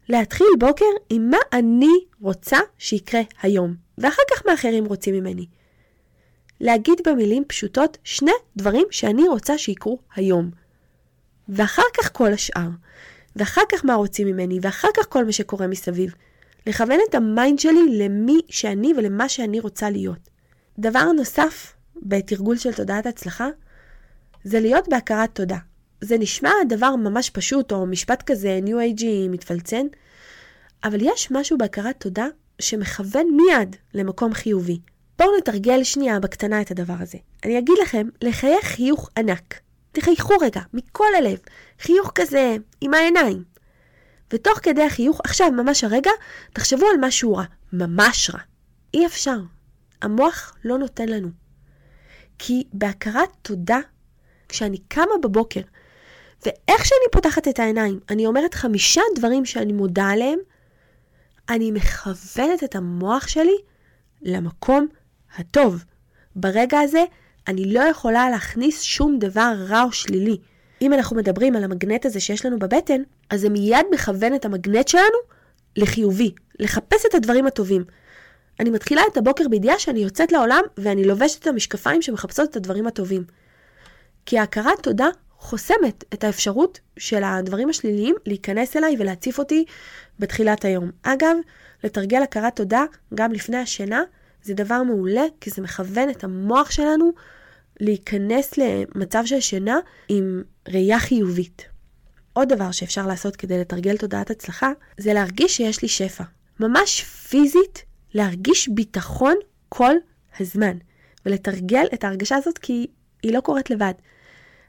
להתחיל 0.09 0.47
בוקר 0.59 0.85
עם 1.09 1.29
מה 1.29 1.37
אני 1.53 1.93
רוצה 2.21 2.57
שיקרה 2.77 3.21
היום, 3.41 3.75
ואחר 3.97 4.21
כך 4.31 4.45
מה 4.45 4.53
אחרים 4.53 4.85
רוצים 4.85 5.15
ממני. 5.15 5.45
להגיד 6.59 7.01
במילים 7.07 7.43
פשוטות 7.47 7.97
שני 8.03 8.31
דברים 8.57 8.87
שאני 8.91 9.27
רוצה 9.27 9.57
שיקרו 9.57 9.99
היום. 10.15 10.49
ואחר 11.49 11.83
כך 11.97 12.09
כל 12.13 12.33
השאר. 12.33 12.69
ואחר 13.35 13.61
כך 13.71 13.85
מה 13.85 13.95
רוצים 13.95 14.27
ממני, 14.27 14.59
ואחר 14.61 14.87
כך 14.97 15.05
כל 15.09 15.25
מה 15.25 15.31
שקורה 15.31 15.67
מסביב. 15.67 16.13
לכוון 16.67 16.99
את 17.09 17.15
ה 17.15 17.24
mind 17.24 17.59
שלי 17.59 17.97
למי 17.97 18.39
שאני 18.49 18.93
ולמה 18.97 19.29
שאני 19.29 19.59
רוצה 19.59 19.89
להיות. 19.89 20.29
דבר 20.79 21.11
נוסף 21.11 21.73
בתרגול 22.03 22.57
של 22.57 22.73
תודעת 22.73 23.05
הצלחה, 23.05 23.47
זה 24.43 24.59
להיות 24.59 24.87
בהכרת 24.89 25.35
תודה. 25.35 25.57
זה 26.01 26.17
נשמע 26.17 26.51
דבר 26.69 26.95
ממש 26.95 27.29
פשוט, 27.29 27.71
או 27.71 27.85
משפט 27.85 28.23
כזה 28.25 28.59
ניו 28.61 28.79
אייג'י 28.79 29.27
מתפלצן, 29.27 29.85
אבל 30.83 30.99
יש 31.01 31.31
משהו 31.31 31.57
בהכרת 31.57 31.95
תודה 31.99 32.27
שמכוון 32.61 33.27
מיד 33.35 33.75
למקום 33.93 34.33
חיובי. 34.33 34.79
בואו 35.19 35.37
נתרגל 35.37 35.83
שנייה 35.83 36.19
בקטנה 36.19 36.61
את 36.61 36.71
הדבר 36.71 36.95
הזה. 36.99 37.17
אני 37.45 37.59
אגיד 37.59 37.75
לכם 37.81 38.07
לחייך 38.21 38.65
חיוך 38.65 39.09
ענק. 39.17 39.59
תחייכו 39.91 40.33
רגע, 40.41 40.61
מכל 40.73 41.15
הלב. 41.17 41.37
חיוך 41.79 42.11
כזה, 42.15 42.55
עם 42.81 42.93
העיניים. 42.93 43.43
ותוך 44.33 44.59
כדי 44.63 44.83
החיוך, 44.83 45.21
עכשיו, 45.23 45.51
ממש 45.51 45.83
הרגע, 45.83 46.11
תחשבו 46.53 46.85
על 46.85 46.95
משהו 47.01 47.35
רע. 47.35 47.43
ממש 47.73 48.29
רע. 48.33 48.39
אי 48.93 49.05
אפשר. 49.05 49.37
המוח 50.01 50.55
לא 50.65 50.77
נותן 50.77 51.09
לנו. 51.09 51.29
כי 52.39 52.63
בהכרת 52.73 53.29
תודה, 53.41 53.79
כשאני 54.49 54.77
קמה 54.77 55.13
בבוקר, 55.23 55.61
ואיך 56.45 56.85
שאני 56.85 57.11
פותחת 57.11 57.47
את 57.47 57.59
העיניים, 57.59 57.99
אני 58.09 58.25
אומרת 58.25 58.53
חמישה 58.53 59.01
דברים 59.15 59.45
שאני 59.45 59.73
מודה 59.73 60.05
עליהם, 60.05 60.39
אני 61.49 61.71
מכוונת 61.71 62.63
את 62.63 62.75
המוח 62.75 63.27
שלי 63.27 63.55
למקום 64.21 64.87
הטוב. 65.37 65.83
ברגע 66.35 66.79
הזה 66.79 67.03
אני 67.47 67.73
לא 67.73 67.79
יכולה 67.79 68.29
להכניס 68.29 68.81
שום 68.81 69.19
דבר 69.19 69.53
רע 69.67 69.83
או 69.83 69.91
שלילי. 69.91 70.37
אם 70.81 70.93
אנחנו 70.93 71.15
מדברים 71.15 71.55
על 71.55 71.63
המגנט 71.63 72.05
הזה 72.05 72.19
שיש 72.19 72.45
לנו 72.45 72.59
בבטן, 72.59 73.01
אז 73.29 73.41
זה 73.41 73.49
מיד 73.49 73.85
מכוון 73.93 74.35
את 74.35 74.45
המגנט 74.45 74.87
שלנו 74.87 75.17
לחיובי, 75.75 76.31
לחפש 76.59 77.05
את 77.05 77.15
הדברים 77.15 77.47
הטובים. 77.47 77.83
אני 78.59 78.69
מתחילה 78.69 79.01
את 79.11 79.17
הבוקר 79.17 79.43
בידיעה 79.49 79.79
שאני 79.79 79.99
יוצאת 79.99 80.31
לעולם 80.31 80.61
ואני 80.77 81.03
לובשת 81.03 81.41
את 81.41 81.47
המשקפיים 81.47 82.01
שמחפשות 82.01 82.49
את 82.49 82.55
הדברים 82.55 82.87
הטובים. 82.87 83.23
כי 84.25 84.39
ההכרת 84.39 84.83
תודה 84.83 85.07
חוסמת 85.37 86.03
את 86.13 86.23
האפשרות 86.23 86.79
של 86.97 87.23
הדברים 87.23 87.69
השליליים 87.69 88.15
להיכנס 88.25 88.77
אליי 88.77 88.95
ולהציף 88.99 89.39
אותי 89.39 89.65
בתחילת 90.19 90.65
היום. 90.65 90.91
אגב, 91.03 91.35
לתרגל 91.83 92.21
הכרת 92.23 92.55
תודה 92.55 92.83
גם 93.15 93.31
לפני 93.31 93.57
השינה 93.57 94.03
זה 94.43 94.53
דבר 94.53 94.83
מעולה, 94.83 95.23
כי 95.41 95.49
זה 95.49 95.61
מכוון 95.61 96.09
את 96.09 96.23
המוח 96.23 96.71
שלנו 96.71 97.11
להיכנס 97.79 98.53
למצב 98.57 99.23
של 99.25 99.39
שינה 99.39 99.79
עם 100.09 100.43
ראייה 100.67 100.99
חיובית. 100.99 101.65
עוד 102.33 102.49
דבר 102.49 102.71
שאפשר 102.71 103.07
לעשות 103.07 103.35
כדי 103.35 103.59
לתרגל 103.59 103.97
תודעת 103.97 104.29
הצלחה, 104.29 104.71
זה 104.97 105.13
להרגיש 105.13 105.57
שיש 105.57 105.81
לי 105.81 105.87
שפע. 105.87 106.23
ממש 106.59 107.03
פיזית, 107.03 107.83
להרגיש 108.13 108.69
ביטחון 108.69 109.35
כל 109.69 109.93
הזמן. 110.39 110.77
ולתרגל 111.25 111.85
את 111.93 112.03
ההרגשה 112.03 112.35
הזאת 112.35 112.57
כי 112.57 112.87
היא 113.23 113.33
לא 113.33 113.39
קורית 113.39 113.69
לבד. 113.69 113.93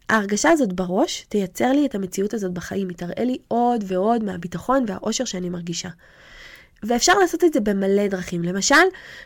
ההרגשה 0.09 0.50
הזאת 0.50 0.73
בראש 0.73 1.26
תייצר 1.28 1.73
לי 1.73 1.87
את 1.87 1.94
המציאות 1.94 2.35
הזאת 2.35 2.52
בחיים, 2.52 2.88
היא 2.88 2.97
תראה 2.97 3.25
לי 3.25 3.38
עוד 3.49 3.85
ועוד 3.87 4.25
מהביטחון 4.25 4.85
והאושר 4.87 5.25
שאני 5.25 5.49
מרגישה. 5.49 5.88
ואפשר 6.82 7.18
לעשות 7.18 7.44
את 7.44 7.52
זה 7.52 7.61
במלא 7.61 8.06
דרכים. 8.06 8.42
למשל, 8.42 8.75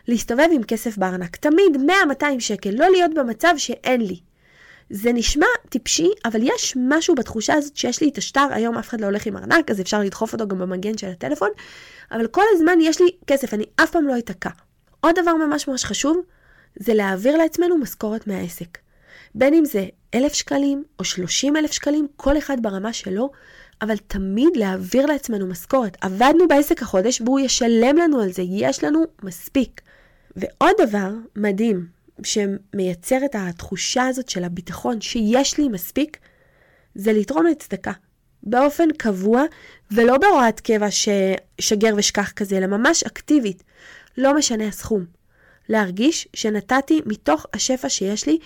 להסתובב 0.07 0.47
עם 0.51 0.63
כסף 0.63 0.97
בארנק. 0.97 1.35
תמיד 1.35 1.91
100-200 2.21 2.25
שקל, 2.39 2.69
לא 2.69 2.89
להיות 2.89 3.11
במצב 3.13 3.53
שאין 3.57 4.01
לי. 4.01 4.19
זה 4.89 5.13
נשמע 5.13 5.45
טיפשי, 5.69 6.09
אבל 6.25 6.39
יש 6.43 6.77
משהו 6.79 7.15
בתחושה 7.15 7.53
הזאת 7.53 7.77
שיש 7.77 8.01
לי 8.01 8.09
את 8.09 8.17
השטר, 8.17 8.47
היום 8.51 8.77
אף 8.77 8.89
אחד 8.89 9.01
לא 9.01 9.05
הולך 9.05 9.25
עם 9.25 9.37
ארנק, 9.37 9.71
אז 9.71 9.81
אפשר 9.81 9.99
לדחוף 9.99 10.33
אותו 10.33 10.47
גם 10.47 10.59
במגן 10.59 10.97
של 10.97 11.07
הטלפון, 11.07 11.49
אבל 12.11 12.27
כל 12.27 12.43
הזמן 12.55 12.77
יש 12.81 13.01
לי 13.01 13.07
כסף, 13.27 13.53
אני 13.53 13.63
אף 13.75 13.91
פעם 13.91 14.07
לא 14.07 14.17
אתקע. 14.17 14.49
עוד 14.99 15.15
דבר 15.19 15.33
ממש 15.33 15.67
ממש 15.67 15.85
חשוב, 15.85 16.21
זה 16.79 16.93
להעביר 16.93 17.37
לעצמנו 17.37 17.77
משכורת 17.77 18.27
מהעסק. 18.27 18.77
בין 19.35 19.53
אם 19.53 19.65
זה 19.65 19.85
אלף 20.15 20.33
שקלים 20.33 20.83
או 20.99 21.03
שלושים 21.03 21.57
אלף 21.57 21.71
שקלים, 21.71 22.07
כל 22.15 22.37
אחד 22.37 22.57
ברמה 22.61 22.93
שלו, 22.93 23.31
אבל 23.81 23.97
תמיד 23.97 24.49
להעביר 24.55 25.05
לעצמנו 25.05 25.47
משכורת. 25.47 25.97
עבדנו 26.01 26.47
בעסק 26.47 26.81
החודש 26.81 27.21
והוא 27.21 27.39
ישלם 27.39 27.97
לנו 27.97 28.21
על 28.21 28.31
זה, 28.31 28.41
יש 28.45 28.83
לנו 28.83 29.03
מספיק. 29.23 29.81
ועוד 30.35 30.73
דבר 30.77 31.09
מדהים 31.35 31.94
שמייצר 32.23 33.17
את 33.25 33.35
התחושה 33.35 34.07
הזאת 34.07 34.29
של 34.29 34.43
הביטחון 34.43 35.01
שיש 35.01 35.57
לי 35.57 35.67
מספיק, 35.67 36.17
זה 36.95 37.13
לתרום 37.13 37.45
לצדקה. 37.45 37.91
באופן 38.43 38.91
קבוע, 38.97 39.43
ולא 39.91 40.17
בהוראת 40.17 40.59
קבע 40.59 40.87
ששגר 40.91 41.93
ושכח 41.97 42.31
כזה, 42.31 42.57
אלא 42.57 42.67
ממש 42.67 43.03
אקטיבית. 43.03 43.63
לא 44.17 44.37
משנה 44.37 44.67
הסכום. 44.67 45.05
להרגיש 45.69 46.27
שנתתי 46.33 47.01
מתוך 47.05 47.45
השפע 47.53 47.89
שיש 47.89 48.27
לי, 48.27 48.37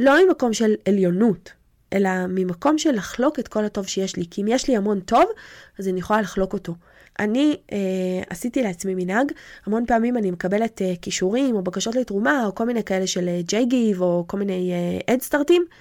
לא 0.00 0.26
ממקום 0.26 0.52
של 0.52 0.74
עליונות, 0.88 1.52
אלא 1.92 2.10
ממקום 2.28 2.78
של 2.78 2.92
לחלוק 2.92 3.38
את 3.38 3.48
כל 3.48 3.64
הטוב 3.64 3.86
שיש 3.86 4.16
לי. 4.16 4.24
כי 4.30 4.42
אם 4.42 4.48
יש 4.48 4.68
לי 4.68 4.76
המון 4.76 5.00
טוב, 5.00 5.24
אז 5.78 5.88
אני 5.88 6.00
יכולה 6.00 6.20
לחלוק 6.20 6.52
אותו. 6.52 6.74
אני 7.18 7.56
אה, 7.72 7.78
עשיתי 8.30 8.62
לעצמי 8.62 8.94
מנהג, 8.94 9.32
המון 9.66 9.86
פעמים 9.86 10.16
אני 10.16 10.30
מקבלת 10.30 10.82
אה, 10.82 10.92
כישורים 11.02 11.56
או 11.56 11.62
בקשות 11.62 11.94
לתרומה, 11.94 12.46
או 12.46 12.54
כל 12.54 12.64
מיני 12.64 12.84
כאלה 12.84 13.06
של 13.06 13.28
אה, 13.28 13.40
ג'ייגיב, 13.42 14.02
או 14.02 14.24
כל 14.26 14.38
מיני 14.38 14.72
אדסטארטים. 15.10 15.64
אה, 15.72 15.76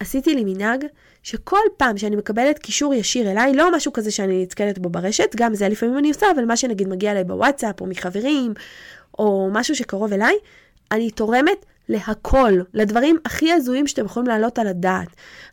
עשיתי 0.00 0.34
לי 0.34 0.44
מנהג 0.44 0.84
שכל 1.22 1.58
פעם 1.76 1.98
שאני 1.98 2.16
מקבלת 2.16 2.58
קישור 2.58 2.94
ישיר 2.94 3.30
אליי, 3.30 3.54
לא 3.54 3.76
משהו 3.76 3.92
כזה 3.92 4.10
שאני 4.10 4.42
נתקלת 4.42 4.78
בו 4.78 4.88
ברשת, 4.88 5.30
גם 5.36 5.54
זה 5.54 5.68
לפעמים 5.68 5.98
אני 5.98 6.08
עושה, 6.08 6.26
אבל 6.34 6.44
מה 6.44 6.56
שנגיד 6.56 6.88
מגיע 6.88 7.10
אליי 7.10 7.24
בוואטסאפ, 7.24 7.80
או 7.80 7.86
מחברים, 7.86 8.54
או 9.18 9.48
משהו 9.52 9.76
שקרוב 9.76 10.12
אליי, 10.12 10.34
אני 10.92 11.10
תורמת 11.10 11.66
להכל, 11.88 12.52
לדברים 12.74 13.16
הכי 13.24 13.52
הזויים 13.52 13.86
שאתם 13.86 14.04
יכולים 14.04 14.28
להעלות 14.28 14.58
על 14.58 14.66
הדעת. 14.66 15.08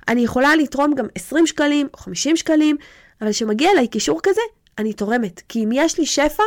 אני 0.07 0.21
יכולה 0.21 0.55
לתרום 0.55 0.93
גם 0.93 1.05
20 1.15 1.47
שקלים 1.47 1.87
או 1.93 1.97
50 1.97 2.37
שקלים, 2.37 2.77
אבל 3.21 3.31
כשמגיע 3.31 3.71
אליי 3.71 3.87
קישור 3.87 4.19
כזה, 4.23 4.41
אני 4.77 4.93
תורמת. 4.93 5.41
כי 5.49 5.63
אם 5.63 5.69
יש 5.73 5.99
לי 5.99 6.05
שפע, 6.05 6.43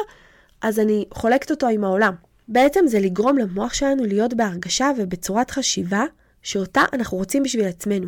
אז 0.63 0.79
אני 0.79 1.05
חולקת 1.15 1.51
אותו 1.51 1.69
עם 1.69 1.85
העולם. 1.85 2.15
בעצם 2.49 2.87
זה 2.87 3.01
לגרום 3.01 3.39
למוח 3.39 3.75
שלנו 3.75 4.05
להיות 4.05 4.35
בהרגשה 4.35 4.91
ובצורת 4.99 5.51
חשיבה 5.51 6.05
שאותה 6.43 6.83
אנחנו 6.93 7.17
רוצים 7.17 7.43
בשביל 7.43 7.65
עצמנו. 7.65 8.07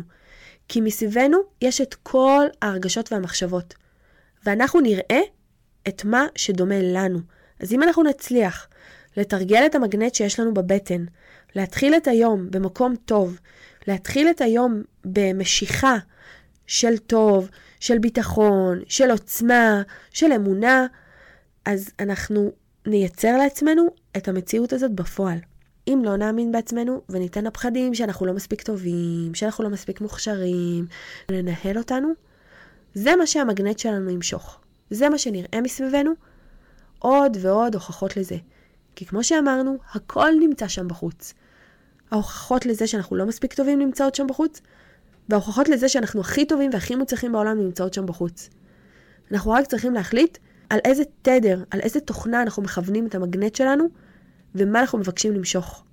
כי 0.67 0.81
מסביבנו 0.81 1.37
יש 1.61 1.81
את 1.81 1.95
כל 2.03 2.45
ההרגשות 2.61 3.11
והמחשבות. 3.13 3.73
ואנחנו 4.45 4.79
נראה 4.79 5.21
את 5.87 6.05
מה 6.05 6.25
שדומה 6.35 6.79
לנו. 6.81 7.19
אז 7.59 7.73
אם 7.73 7.83
אנחנו 7.83 8.03
נצליח 8.03 8.67
לתרגל 9.17 9.65
את 9.65 9.75
המגנט 9.75 10.15
שיש 10.15 10.39
לנו 10.39 10.53
בבטן, 10.53 11.05
להתחיל 11.55 11.95
את 11.95 12.07
היום 12.07 12.51
במקום 12.51 12.95
טוב, 13.05 13.39
להתחיל 13.87 14.29
את 14.29 14.41
היום 14.41 14.81
במשיכה 15.05 15.97
של 16.69 16.97
טוב, 16.97 17.49
של 17.79 17.97
ביטחון, 17.97 18.79
של 18.87 19.11
עוצמה, 19.11 19.81
של 20.11 20.31
אמונה, 20.31 20.87
אז 21.65 21.89
אנחנו 21.99 22.51
נייצר 22.87 23.37
לעצמנו 23.37 23.87
את 24.17 24.27
המציאות 24.27 24.73
הזאת 24.73 24.91
בפועל. 24.91 25.37
אם 25.87 26.01
לא 26.05 26.17
נאמין 26.17 26.51
בעצמנו 26.51 27.01
וניתן 27.09 27.43
לפחדים 27.43 27.93
שאנחנו 27.93 28.25
לא 28.25 28.33
מספיק 28.33 28.61
טובים, 28.61 29.35
שאנחנו 29.35 29.63
לא 29.63 29.69
מספיק 29.69 30.01
מוכשרים, 30.01 30.85
לנהל 31.29 31.77
אותנו, 31.77 32.11
זה 32.93 33.15
מה 33.15 33.27
שהמגנט 33.27 33.79
שלנו 33.79 34.09
ימשוך. 34.09 34.59
זה 34.89 35.09
מה 35.09 35.17
שנראה 35.17 35.61
מסביבנו, 35.61 36.11
עוד 36.99 37.37
ועוד 37.41 37.73
הוכחות 37.73 38.17
לזה. 38.17 38.37
כי 38.95 39.05
כמו 39.05 39.23
שאמרנו, 39.23 39.77
הכל 39.93 40.31
נמצא 40.39 40.67
שם 40.67 40.87
בחוץ. 40.87 41.33
ההוכחות 42.11 42.65
לזה 42.65 42.87
שאנחנו 42.87 43.15
לא 43.15 43.25
מספיק 43.25 43.53
טובים 43.53 43.79
נמצאות 43.79 44.15
שם 44.15 44.27
בחוץ, 44.27 44.61
וההוכחות 45.29 45.69
לזה 45.69 45.89
שאנחנו 45.89 46.21
הכי 46.21 46.45
טובים 46.45 46.71
והכי 46.73 46.95
מוצלחים 46.95 47.31
בעולם 47.31 47.57
נמצאות 47.57 47.93
שם 47.93 48.05
בחוץ. 48.05 48.49
אנחנו 49.31 49.51
רק 49.51 49.67
צריכים 49.67 49.93
להחליט 49.93 50.37
על 50.69 50.79
איזה 50.85 51.03
תדר, 51.21 51.63
על 51.71 51.79
איזה 51.79 51.99
תוכנה 51.99 52.41
אנחנו 52.41 52.63
מכוונים 52.63 53.07
את 53.07 53.15
המגנט 53.15 53.55
שלנו, 53.55 53.85
ומה 54.55 54.79
אנחנו 54.79 54.97
מבקשים 54.97 55.33
למשוך. 55.33 55.83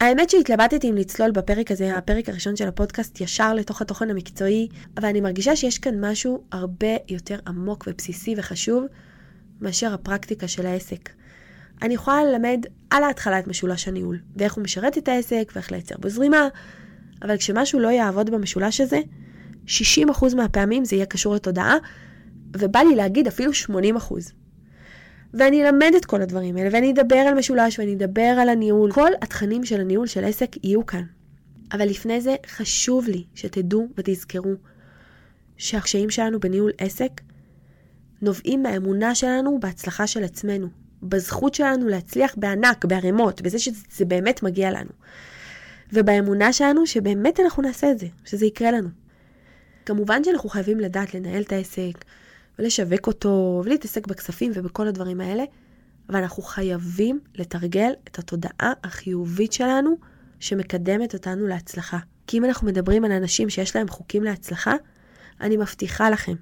האמת 0.00 0.30
שהתלבטתי 0.30 0.90
אם 0.90 0.96
לצלול 0.96 1.30
בפרק 1.30 1.70
הזה, 1.70 1.96
הפרק 1.96 2.28
הראשון 2.28 2.56
של 2.56 2.68
הפודקאסט, 2.68 3.20
ישר 3.20 3.54
לתוך 3.54 3.82
התוכן 3.82 4.10
המקצועי, 4.10 4.68
אבל 4.96 5.08
אני 5.08 5.20
מרגישה 5.20 5.56
שיש 5.56 5.78
כאן 5.78 6.04
משהו 6.04 6.44
הרבה 6.52 6.96
יותר 7.08 7.38
עמוק 7.46 7.84
ובסיסי 7.86 8.34
וחשוב 8.36 8.84
מאשר 9.60 9.94
הפרקטיקה 9.94 10.48
של 10.48 10.66
העסק. 10.66 11.10
אני 11.82 11.94
יכולה 11.94 12.24
ללמד 12.24 12.66
על 12.90 13.04
ההתחלה 13.04 13.38
את 13.38 13.46
משולש 13.46 13.88
הניהול, 13.88 14.18
ואיך 14.36 14.54
הוא 14.54 14.64
משרת 14.64 14.98
את 14.98 15.08
העסק, 15.08 15.52
ואיך 15.54 15.72
לייצר 15.72 15.94
בו 15.98 16.08
זרימה, 16.08 16.48
אבל 17.22 17.36
כשמשהו 17.36 17.78
לא 17.78 17.88
יעבוד 17.88 18.30
במשולש 18.30 18.80
הזה, 18.80 19.00
60% 19.66 19.70
מהפעמים 20.36 20.84
זה 20.84 20.96
יהיה 20.96 21.06
קשור 21.06 21.34
לתודעה, 21.34 21.76
ובא 22.56 22.80
לי 22.80 22.96
להגיד 22.96 23.26
אפילו 23.26 23.52
80%. 23.52 24.14
ואני 25.34 25.64
אלמד 25.64 25.92
את 25.96 26.04
כל 26.04 26.22
הדברים 26.22 26.56
האלה, 26.56 26.68
ואני 26.72 26.92
אדבר 26.92 27.16
על 27.16 27.34
משולש, 27.34 27.78
ואני 27.78 27.94
אדבר 27.94 28.36
על 28.40 28.48
הניהול. 28.48 28.92
כל 28.92 29.10
התכנים 29.22 29.64
של 29.64 29.80
הניהול 29.80 30.06
של 30.06 30.24
עסק 30.24 30.64
יהיו 30.64 30.86
כאן. 30.86 31.02
אבל 31.72 31.88
לפני 31.88 32.20
זה 32.20 32.36
חשוב 32.46 33.08
לי 33.08 33.24
שתדעו 33.34 33.88
ותזכרו 33.96 34.54
שהקשיים 35.56 36.10
שלנו 36.10 36.40
בניהול 36.40 36.72
עסק 36.78 37.20
נובעים 38.22 38.62
מהאמונה 38.62 39.14
שלנו 39.14 39.58
בהצלחה 39.60 40.06
של 40.06 40.24
עצמנו, 40.24 40.68
בזכות 41.02 41.54
שלנו 41.54 41.88
להצליח 41.88 42.34
בענק, 42.36 42.84
בערימות, 42.84 43.42
בזה 43.42 43.58
שזה 43.58 44.04
באמת 44.04 44.42
מגיע 44.42 44.70
לנו. 44.70 44.90
ובאמונה 45.92 46.52
שלנו 46.52 46.86
שבאמת 46.86 47.40
אנחנו 47.40 47.62
נעשה 47.62 47.90
את 47.90 47.98
זה, 47.98 48.06
שזה 48.24 48.46
יקרה 48.46 48.70
לנו. 48.70 48.88
כמובן 49.86 50.24
שאנחנו 50.24 50.48
חייבים 50.48 50.80
לדעת 50.80 51.14
לנהל 51.14 51.42
את 51.42 51.52
העסק, 51.52 52.04
ולשווק 52.58 53.06
אותו, 53.06 53.62
ולהתעסק 53.64 54.06
בכספים 54.06 54.52
ובכל 54.54 54.88
הדברים 54.88 55.20
האלה, 55.20 55.44
אבל 56.08 56.18
אנחנו 56.18 56.42
חייבים 56.42 57.20
לתרגל 57.34 57.92
את 58.04 58.18
התודעה 58.18 58.72
החיובית 58.84 59.52
שלנו 59.52 59.96
שמקדמת 60.40 61.14
אותנו 61.14 61.46
להצלחה. 61.46 61.98
כי 62.26 62.38
אם 62.38 62.44
אנחנו 62.44 62.66
מדברים 62.66 63.04
על 63.04 63.12
אנשים 63.12 63.50
שיש 63.50 63.76
להם 63.76 63.88
חוקים 63.88 64.24
להצלחה, 64.24 64.74
אני 65.40 65.56
מבטיחה 65.56 66.10
לכם 66.10 66.34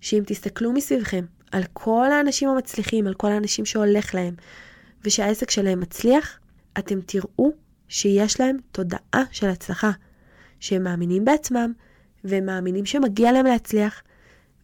שאם 0.00 0.22
תסתכלו 0.26 0.72
מסביבכם 0.72 1.24
על 1.52 1.62
כל 1.72 2.12
האנשים 2.12 2.48
המצליחים, 2.48 3.06
על 3.06 3.14
כל 3.14 3.32
האנשים 3.32 3.64
שהולך 3.64 4.14
להם, 4.14 4.34
ושהעסק 5.04 5.50
שלהם 5.50 5.80
מצליח, 5.80 6.38
אתם 6.78 7.00
תראו 7.00 7.52
שיש 7.88 8.40
להם 8.40 8.56
תודעה 8.72 9.22
של 9.30 9.48
הצלחה, 9.48 9.90
שהם 10.60 10.82
מאמינים 10.82 11.24
בעצמם, 11.24 11.72
והם 12.24 12.46
מאמינים 12.46 12.86
שמגיע 12.86 13.32
להם 13.32 13.46
להצליח, 13.46 14.02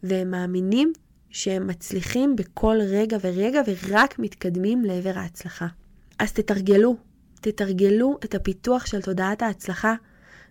והם 0.03 0.31
מאמינים 0.31 0.93
שהם 1.29 1.67
מצליחים 1.67 2.35
בכל 2.35 2.77
רגע 2.81 3.17
ורגע 3.21 3.61
ורק 3.67 4.19
מתקדמים 4.19 4.85
לעבר 4.85 5.13
ההצלחה. 5.15 5.67
אז 6.19 6.33
תתרגלו, 6.33 6.95
תתרגלו 7.41 8.17
את 8.25 8.35
הפיתוח 8.35 8.85
של 8.85 9.01
תודעת 9.01 9.41
ההצלחה 9.41 9.95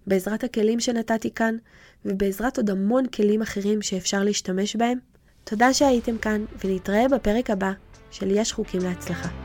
בעזרת 0.06 0.44
הכלים 0.44 0.80
שנתתי 0.80 1.30
כאן, 1.34 1.56
ובעזרת 2.04 2.56
עוד 2.56 2.70
המון 2.70 3.06
כלים 3.06 3.42
אחרים 3.42 3.82
שאפשר 3.82 4.24
להשתמש 4.24 4.76
בהם. 4.76 4.98
תודה 5.44 5.72
שהייתם 5.72 6.18
כאן, 6.18 6.44
ולהתראה 6.64 7.08
בפרק 7.08 7.50
הבא 7.50 7.72
של 8.10 8.30
יש 8.30 8.52
חוקים 8.52 8.80
להצלחה. 8.80 9.43